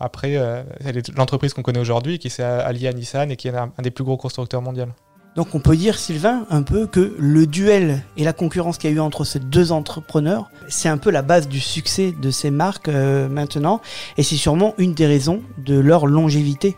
après, 0.00 0.32
elle 0.84 0.98
est 0.98 1.16
l'entreprise 1.16 1.54
qu'on 1.54 1.62
connaît 1.62 1.78
aujourd'hui 1.78 2.18
qui 2.18 2.28
s'est 2.28 2.42
alliée 2.42 2.88
à 2.88 2.92
Nissan 2.92 3.30
et 3.30 3.36
qui 3.36 3.48
est 3.48 3.56
un, 3.56 3.72
un 3.78 3.82
des 3.82 3.90
plus 3.90 4.04
gros 4.04 4.16
constructeurs 4.16 4.60
mondiaux. 4.60 4.86
Donc 5.36 5.54
on 5.54 5.60
peut 5.60 5.76
dire, 5.76 5.98
Sylvain, 5.98 6.46
un 6.50 6.62
peu 6.62 6.86
que 6.86 7.14
le 7.18 7.46
duel 7.46 8.02
et 8.16 8.24
la 8.24 8.32
concurrence 8.32 8.78
qu'il 8.78 8.90
y 8.90 8.92
a 8.92 8.96
eu 8.96 9.00
entre 9.00 9.24
ces 9.24 9.38
deux 9.38 9.70
entrepreneurs, 9.70 10.50
c'est 10.68 10.88
un 10.88 10.98
peu 10.98 11.10
la 11.10 11.22
base 11.22 11.48
du 11.48 11.60
succès 11.60 12.12
de 12.12 12.30
ces 12.30 12.50
marques 12.50 12.88
euh, 12.88 13.28
maintenant, 13.28 13.80
et 14.16 14.22
c'est 14.22 14.36
sûrement 14.36 14.74
une 14.78 14.94
des 14.94 15.06
raisons 15.06 15.42
de 15.58 15.78
leur 15.78 16.06
longévité. 16.06 16.76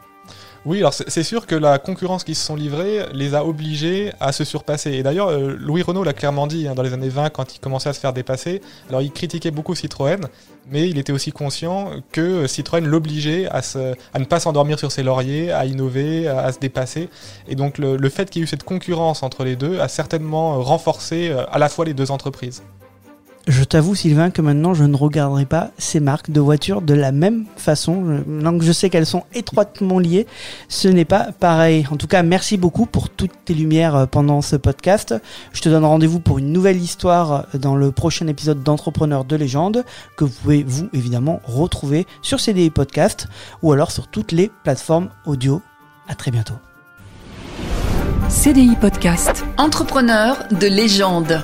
Oui, 0.67 0.81
alors 0.81 0.93
c'est 0.93 1.23
sûr 1.23 1.47
que 1.47 1.55
la 1.55 1.79
concurrence 1.79 2.23
qui 2.23 2.35
se 2.35 2.45
sont 2.45 2.55
livrés 2.55 3.07
les 3.15 3.35
a 3.35 3.47
obligés 3.47 4.13
à 4.21 4.31
se 4.31 4.45
surpasser. 4.45 4.93
Et 4.93 5.03
d'ailleurs, 5.03 5.29
euh, 5.29 5.57
Louis 5.59 5.81
Renault 5.81 6.05
l'a 6.05 6.13
clairement 6.13 6.47
dit 6.47 6.69
hein, 6.69 6.75
dans 6.75 6.83
les 6.83 6.93
années 6.93 7.09
20 7.09 7.31
quand 7.31 7.55
il 7.55 7.61
commençait 7.61 7.89
à 7.89 7.95
se 7.95 8.01
faire 8.01 8.13
dépasser. 8.13 8.61
Alors 8.91 9.01
il 9.01 9.11
critiquait 9.11 9.51
beaucoup 9.51 9.75
Citroën, 9.75 10.21
mais 10.71 10.91
il 10.91 10.99
était 10.99 11.15
aussi 11.15 11.33
conscient 11.33 11.93
que 12.13 12.47
Citroën 12.47 12.85
l'obligeait 12.85 13.49
à, 13.51 13.63
ne 14.19 14.25
pas 14.27 14.39
s'endormir 14.39 14.79
sur 14.79 14.93
ses 14.93 15.03
lauriers, 15.03 15.51
à 15.51 15.65
innover, 15.65 16.29
à, 16.29 16.53
se 16.53 16.59
dépasser. 16.59 17.09
Et 17.49 17.55
donc 17.55 17.79
le, 17.79 17.97
le 17.97 18.09
fait 18.11 18.29
qu'il 18.29 18.41
y 18.41 18.43
ait 18.43 18.45
eu 18.45 18.47
cette 18.47 18.65
concurrence 18.65 19.23
entre 19.23 19.45
les 19.45 19.57
deux 19.57 19.81
a 19.81 19.89
certainement 19.89 20.63
renforcé 20.63 21.31
euh, 21.31 21.47
à 21.51 21.59
la 21.59 21.71
fois 21.71 21.87
les 21.87 21.95
deux 21.95 22.11
entreprises. 22.11 22.63
Je 23.49 23.65
t'avoue, 23.65 23.95
Sylvain, 23.95 24.31
que 24.31 24.43
maintenant 24.43 24.75
je 24.75 24.85
ne 24.85 24.95
regarderai 24.95 25.47
pas 25.47 25.71
ces 25.79 25.99
marques 25.99 26.31
de 26.31 26.41
voitures 26.41 26.83
de 26.83 26.93
la 26.95 27.11
même 27.11 27.47
façon. 27.57 28.23
Donc 28.27 28.63
je 28.63 28.71
sais 28.71 28.91
qu'elles 28.91 29.07
sont 29.07 29.25
étroitement 29.35 29.99
liées. 29.99 30.27
Ce 30.69 30.89
n'est 30.89 31.07
pas 31.07 31.29
pareil. 31.33 31.87
En 31.91 31.97
tout 31.97 32.07
cas, 32.07 32.23
merci 32.23 32.59
beaucoup 32.59 32.85
pour 32.85 33.09
toutes 33.09 33.33
tes 33.45 33.55
lumières 33.55 33.97
euh, 33.97 34.07
pendant 34.07 34.43
ce 34.43 34.57
podcast. 34.57 35.15
Je 35.53 35.63
te 35.63 35.69
donne 35.69 35.85
rendez-vous 35.85 36.21
pour 36.21 36.39
une 36.39 36.53
nouvelle 36.53 36.77
histoire 36.77 37.47
dans 37.55 37.77
le 37.77 37.93
prochain 37.93 38.27
épisode 38.27 38.63
d'Entrepreneurs 38.63 39.25
de 39.25 39.37
légende 39.37 39.85
que 40.17 40.25
vous 40.25 40.33
pouvez, 40.43 40.63
vous, 40.63 40.89
évidemment, 40.93 41.41
retrouver 41.45 42.07
sur 42.23 42.41
CDI 42.41 42.71
Podcast 42.71 43.27
ou 43.63 43.73
alors 43.73 43.91
sur 43.91 44.09
toutes 44.09 44.33
les 44.33 44.51
plateformes 44.65 45.09
audio. 45.25 45.63
À 46.09 46.15
très 46.15 46.31
bientôt. 46.31 46.55
CDI 48.29 48.77
Podcast. 48.77 49.45
Entrepreneurs 49.57 50.45
de 50.53 50.67
légende. 50.67 51.43